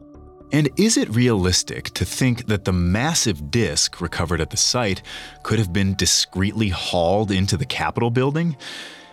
And 0.54 0.70
is 0.78 0.98
it 0.98 1.10
realistic 1.10 1.90
to 1.96 2.06
think 2.06 2.46
that 2.46 2.64
the 2.64 2.72
massive 2.72 3.50
disc 3.50 4.00
recovered 4.00 4.40
at 4.40 4.52
the 4.52 4.58
site 4.58 5.02
could 5.42 5.58
have 5.58 5.74
been 5.74 5.96
discreetly 5.96 6.70
hauled 6.70 7.32
into 7.32 7.58
the 7.58 7.66
Capitol 7.66 8.12
building? 8.12 8.56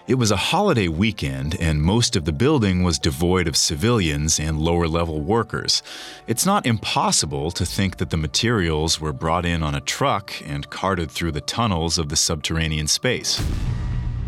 It 0.06 0.16
was 0.16 0.30
a 0.30 0.36
holiday 0.36 0.88
weekend, 0.88 1.58
and 1.58 1.80
most 1.80 2.14
of 2.14 2.26
the 2.26 2.32
building 2.32 2.82
was 2.82 2.98
devoid 2.98 3.48
of 3.48 3.56
civilians 3.56 4.38
and 4.38 4.60
lower 4.60 4.86
level 4.86 5.22
workers. 5.22 5.82
It's 6.26 6.44
not 6.44 6.66
impossible 6.66 7.50
to 7.52 7.64
think 7.64 7.96
that 7.96 8.10
the 8.10 8.18
materials 8.18 9.00
were 9.00 9.14
brought 9.14 9.46
in 9.46 9.62
on 9.62 9.74
a 9.74 9.80
truck 9.80 10.34
and 10.44 10.68
carted 10.68 11.10
through 11.10 11.32
the 11.32 11.40
tunnels 11.40 11.96
of 11.96 12.10
the 12.10 12.16
subterranean 12.16 12.86
space. 12.86 13.42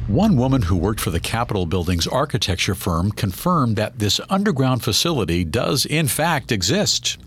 One 0.08 0.36
woman 0.36 0.62
who 0.62 0.76
worked 0.76 1.00
for 1.00 1.10
the 1.10 1.20
Capitol 1.20 1.64
building's 1.64 2.08
architecture 2.08 2.74
firm 2.74 3.12
confirmed 3.12 3.76
that 3.76 4.00
this 4.00 4.20
underground 4.28 4.82
facility 4.82 5.44
does, 5.44 5.86
in 5.86 6.08
fact, 6.08 6.50
exist. 6.50 7.18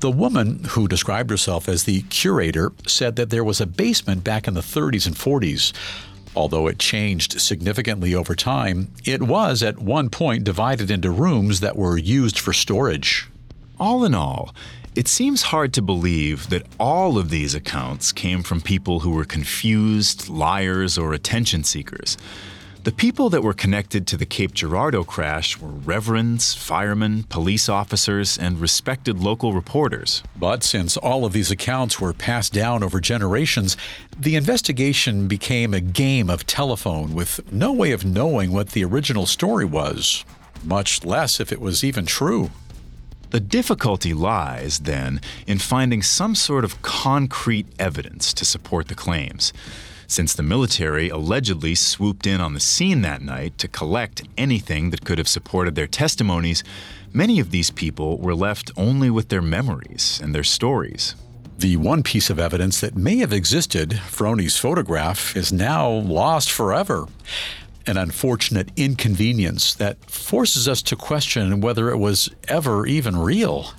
The 0.00 0.10
woman, 0.10 0.64
who 0.70 0.88
described 0.88 1.30
herself 1.30 1.68
as 1.68 1.84
the 1.84 2.02
curator, 2.02 2.72
said 2.86 3.16
that 3.16 3.30
there 3.30 3.44
was 3.44 3.60
a 3.60 3.66
basement 3.66 4.24
back 4.24 4.48
in 4.48 4.54
the 4.54 4.60
30s 4.60 5.06
and 5.06 5.14
40s. 5.14 5.72
Although 6.34 6.66
it 6.66 6.78
changed 6.78 7.40
significantly 7.40 8.14
over 8.14 8.34
time, 8.34 8.90
it 9.04 9.22
was 9.22 9.62
at 9.62 9.78
one 9.78 10.10
point 10.10 10.44
divided 10.44 10.90
into 10.90 11.10
rooms 11.10 11.60
that 11.60 11.76
were 11.76 11.96
used 11.96 12.38
for 12.38 12.52
storage. 12.52 13.28
All 13.78 14.04
in 14.04 14.14
all, 14.14 14.54
it 14.94 15.08
seems 15.08 15.42
hard 15.42 15.72
to 15.74 15.82
believe 15.82 16.50
that 16.50 16.66
all 16.78 17.18
of 17.18 17.30
these 17.30 17.54
accounts 17.54 18.12
came 18.12 18.42
from 18.42 18.60
people 18.60 19.00
who 19.00 19.10
were 19.10 19.24
confused, 19.24 20.28
liars, 20.28 20.98
or 20.98 21.12
attention 21.12 21.64
seekers. 21.64 22.16
The 22.84 22.92
people 22.92 23.28
that 23.30 23.42
were 23.42 23.52
connected 23.52 24.06
to 24.06 24.16
the 24.16 24.24
Cape 24.24 24.54
Girardeau 24.54 25.04
crash 25.04 25.58
were 25.58 25.68
reverends, 25.68 26.54
firemen, 26.54 27.24
police 27.24 27.68
officers, 27.68 28.38
and 28.38 28.60
respected 28.60 29.18
local 29.20 29.52
reporters. 29.52 30.22
But 30.36 30.64
since 30.64 30.96
all 30.96 31.24
of 31.24 31.32
these 31.32 31.50
accounts 31.50 32.00
were 32.00 32.14
passed 32.14 32.54
down 32.54 32.82
over 32.82 32.98
generations, 32.98 33.76
the 34.16 34.36
investigation 34.36 35.28
became 35.28 35.74
a 35.74 35.80
game 35.80 36.30
of 36.30 36.46
telephone 36.46 37.14
with 37.14 37.52
no 37.52 37.72
way 37.72 37.92
of 37.92 38.06
knowing 38.06 38.52
what 38.52 38.70
the 38.70 38.84
original 38.84 39.26
story 39.26 39.66
was, 39.66 40.24
much 40.64 41.04
less 41.04 41.40
if 41.40 41.52
it 41.52 41.60
was 41.60 41.84
even 41.84 42.06
true. 42.06 42.50
The 43.30 43.40
difficulty 43.40 44.14
lies, 44.14 44.80
then, 44.80 45.20
in 45.46 45.58
finding 45.58 46.02
some 46.02 46.34
sort 46.34 46.64
of 46.64 46.80
concrete 46.82 47.66
evidence 47.78 48.32
to 48.34 48.44
support 48.44 48.88
the 48.88 48.94
claims 48.94 49.52
since 50.08 50.32
the 50.32 50.42
military 50.42 51.10
allegedly 51.10 51.74
swooped 51.74 52.26
in 52.26 52.40
on 52.40 52.54
the 52.54 52.60
scene 52.60 53.02
that 53.02 53.20
night 53.20 53.58
to 53.58 53.68
collect 53.68 54.26
anything 54.38 54.88
that 54.90 55.04
could 55.04 55.18
have 55.18 55.28
supported 55.28 55.74
their 55.74 55.86
testimonies, 55.86 56.64
many 57.12 57.38
of 57.38 57.50
these 57.50 57.70
people 57.70 58.16
were 58.18 58.34
left 58.34 58.70
only 58.76 59.10
with 59.10 59.28
their 59.28 59.42
memories 59.42 60.18
and 60.22 60.34
their 60.34 60.42
stories. 60.42 61.14
The 61.58 61.76
one 61.76 62.02
piece 62.02 62.30
of 62.30 62.38
evidence 62.38 62.80
that 62.80 62.96
may 62.96 63.18
have 63.18 63.32
existed, 63.34 64.00
Froni's 64.08 64.56
photograph, 64.56 65.36
is 65.36 65.52
now 65.52 65.90
lost 65.90 66.50
forever. 66.50 67.06
An 67.88 67.96
unfortunate 67.96 68.70
inconvenience 68.76 69.72
that 69.72 70.10
forces 70.10 70.68
us 70.68 70.82
to 70.82 70.94
question 70.94 71.62
whether 71.62 71.88
it 71.88 71.96
was 71.96 72.28
ever 72.46 72.86
even 72.86 73.16
real. 73.16 73.72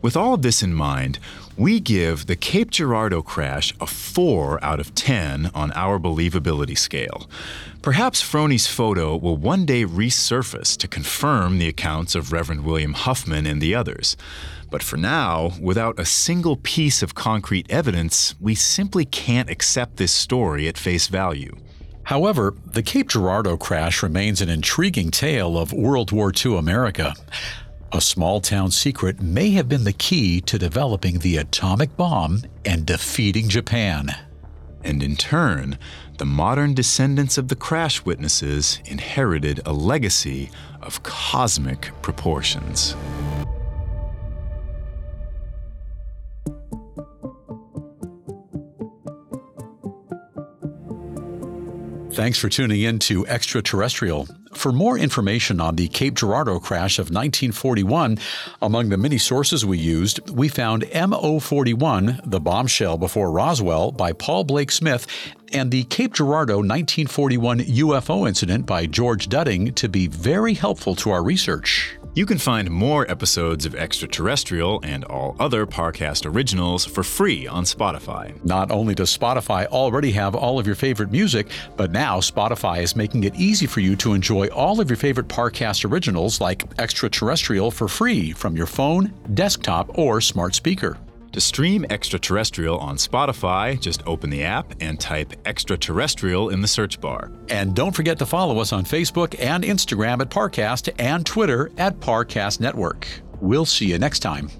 With 0.00 0.16
all 0.16 0.32
of 0.32 0.40
this 0.40 0.62
in 0.62 0.72
mind, 0.72 1.18
we 1.54 1.80
give 1.80 2.24
the 2.24 2.34
Cape 2.34 2.70
Girardeau 2.70 3.20
crash 3.20 3.74
a 3.78 3.86
4 3.86 4.64
out 4.64 4.80
of 4.80 4.94
10 4.94 5.50
on 5.54 5.70
our 5.72 5.98
believability 5.98 6.78
scale. 6.78 7.28
Perhaps 7.82 8.22
Froni's 8.22 8.66
photo 8.66 9.14
will 9.18 9.36
one 9.36 9.66
day 9.66 9.84
resurface 9.84 10.74
to 10.78 10.88
confirm 10.88 11.58
the 11.58 11.68
accounts 11.68 12.14
of 12.14 12.32
Reverend 12.32 12.64
William 12.64 12.94
Huffman 12.94 13.44
and 13.44 13.60
the 13.60 13.74
others. 13.74 14.16
But 14.70 14.82
for 14.82 14.96
now, 14.96 15.52
without 15.60 16.00
a 16.00 16.06
single 16.06 16.56
piece 16.56 17.02
of 17.02 17.14
concrete 17.14 17.66
evidence, 17.68 18.34
we 18.40 18.54
simply 18.54 19.04
can't 19.04 19.50
accept 19.50 19.98
this 19.98 20.12
story 20.12 20.66
at 20.68 20.78
face 20.78 21.08
value. 21.08 21.54
However, 22.04 22.54
the 22.66 22.82
Cape 22.82 23.08
Girardeau 23.08 23.56
crash 23.56 24.02
remains 24.02 24.40
an 24.40 24.48
intriguing 24.48 25.10
tale 25.10 25.56
of 25.56 25.72
World 25.72 26.12
War 26.12 26.32
II 26.34 26.56
America. 26.56 27.14
A 27.92 28.00
small 28.00 28.40
town 28.40 28.70
secret 28.70 29.20
may 29.20 29.50
have 29.50 29.68
been 29.68 29.84
the 29.84 29.92
key 29.92 30.40
to 30.42 30.58
developing 30.58 31.18
the 31.18 31.36
atomic 31.36 31.96
bomb 31.96 32.42
and 32.64 32.86
defeating 32.86 33.48
Japan. 33.48 34.14
And 34.82 35.02
in 35.02 35.16
turn, 35.16 35.78
the 36.18 36.24
modern 36.24 36.74
descendants 36.74 37.36
of 37.36 37.48
the 37.48 37.56
crash 37.56 38.04
witnesses 38.04 38.80
inherited 38.84 39.60
a 39.66 39.72
legacy 39.72 40.50
of 40.80 41.02
cosmic 41.02 41.90
proportions. 42.02 42.96
Thanks 52.20 52.38
for 52.38 52.50
tuning 52.50 52.82
in 52.82 52.98
to 52.98 53.26
Extraterrestrial. 53.26 54.28
For 54.52 54.72
more 54.72 54.98
information 54.98 55.58
on 55.58 55.76
the 55.76 55.88
Cape 55.88 56.16
Girardeau 56.16 56.60
crash 56.60 56.98
of 56.98 57.06
1941, 57.06 58.18
among 58.60 58.90
the 58.90 58.98
many 58.98 59.16
sources 59.16 59.64
we 59.64 59.78
used, 59.78 60.28
we 60.28 60.48
found 60.48 60.82
MO41, 60.82 62.20
The 62.30 62.38
Bombshell 62.38 62.98
Before 62.98 63.30
Roswell 63.30 63.90
by 63.90 64.12
Paul 64.12 64.44
Blake 64.44 64.70
Smith, 64.70 65.06
and 65.54 65.70
the 65.70 65.84
Cape 65.84 66.12
Girardeau 66.12 66.58
1941 66.58 67.60
UFO 67.60 68.28
incident 68.28 68.66
by 68.66 68.84
George 68.84 69.30
Dudding 69.30 69.74
to 69.76 69.88
be 69.88 70.06
very 70.06 70.52
helpful 70.52 70.94
to 70.96 71.12
our 71.12 71.22
research. 71.22 71.96
You 72.20 72.26
can 72.26 72.36
find 72.36 72.70
more 72.70 73.10
episodes 73.10 73.64
of 73.64 73.74
Extraterrestrial 73.74 74.82
and 74.84 75.04
all 75.04 75.34
other 75.40 75.64
Parcast 75.64 76.30
originals 76.30 76.84
for 76.84 77.02
free 77.02 77.46
on 77.46 77.64
Spotify. 77.64 78.34
Not 78.44 78.70
only 78.70 78.94
does 78.94 79.16
Spotify 79.16 79.64
already 79.68 80.10
have 80.10 80.34
all 80.34 80.58
of 80.58 80.66
your 80.66 80.76
favorite 80.76 81.10
music, 81.10 81.46
but 81.78 81.92
now 81.92 82.20
Spotify 82.20 82.82
is 82.82 82.94
making 82.94 83.24
it 83.24 83.34
easy 83.36 83.66
for 83.66 83.80
you 83.80 83.96
to 83.96 84.12
enjoy 84.12 84.48
all 84.48 84.82
of 84.82 84.90
your 84.90 84.98
favorite 84.98 85.28
Parcast 85.28 85.90
originals 85.90 86.42
like 86.42 86.62
Extraterrestrial 86.78 87.70
for 87.70 87.88
free 87.88 88.32
from 88.32 88.54
your 88.54 88.66
phone, 88.66 89.14
desktop, 89.32 89.98
or 89.98 90.20
smart 90.20 90.54
speaker. 90.54 90.98
To 91.32 91.40
stream 91.40 91.86
Extraterrestrial 91.90 92.76
on 92.78 92.96
Spotify, 92.96 93.80
just 93.80 94.02
open 94.04 94.30
the 94.30 94.42
app 94.42 94.74
and 94.80 94.98
type 94.98 95.32
Extraterrestrial 95.46 96.48
in 96.48 96.60
the 96.60 96.66
search 96.66 97.00
bar. 97.00 97.30
And 97.48 97.74
don't 97.74 97.94
forget 97.94 98.18
to 98.18 98.26
follow 98.26 98.58
us 98.58 98.72
on 98.72 98.84
Facebook 98.84 99.36
and 99.38 99.62
Instagram 99.62 100.20
at 100.20 100.30
Parcast 100.30 100.92
and 100.98 101.24
Twitter 101.24 101.70
at 101.78 102.00
Parcast 102.00 102.58
Network. 102.58 103.06
We'll 103.40 103.64
see 103.64 103.86
you 103.86 103.98
next 103.98 104.18
time. 104.20 104.50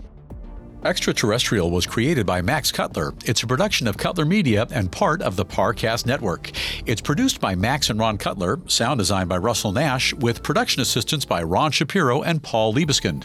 Extraterrestrial 0.82 1.70
was 1.70 1.84
created 1.84 2.24
by 2.24 2.40
Max 2.40 2.72
Cutler. 2.72 3.12
It's 3.26 3.42
a 3.42 3.46
production 3.46 3.86
of 3.86 3.98
Cutler 3.98 4.24
Media 4.24 4.66
and 4.70 4.90
part 4.90 5.20
of 5.20 5.36
the 5.36 5.44
Parcast 5.44 6.06
Network. 6.06 6.52
It's 6.86 7.02
produced 7.02 7.38
by 7.38 7.54
Max 7.54 7.90
and 7.90 8.00
Ron 8.00 8.16
Cutler, 8.16 8.58
sound 8.66 8.96
designed 8.98 9.28
by 9.28 9.36
Russell 9.36 9.72
Nash, 9.72 10.14
with 10.14 10.42
production 10.42 10.80
assistance 10.80 11.26
by 11.26 11.42
Ron 11.42 11.70
Shapiro 11.70 12.22
and 12.22 12.42
Paul 12.42 12.72
Liebeskind. 12.72 13.24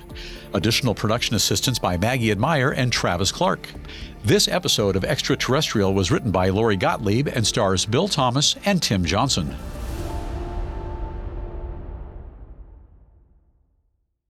Additional 0.53 0.93
production 0.93 1.33
assistance 1.33 1.79
by 1.79 1.95
Maggie 1.95 2.31
Admire 2.31 2.71
and 2.71 2.91
Travis 2.91 3.31
Clark. 3.31 3.69
This 4.25 4.49
episode 4.49 4.97
of 4.97 5.05
Extraterrestrial 5.05 5.93
was 5.93 6.11
written 6.11 6.31
by 6.31 6.49
Lori 6.49 6.75
Gottlieb 6.75 7.29
and 7.29 7.47
stars 7.47 7.85
Bill 7.85 8.09
Thomas 8.09 8.57
and 8.65 8.83
Tim 8.83 9.05
Johnson. 9.05 9.55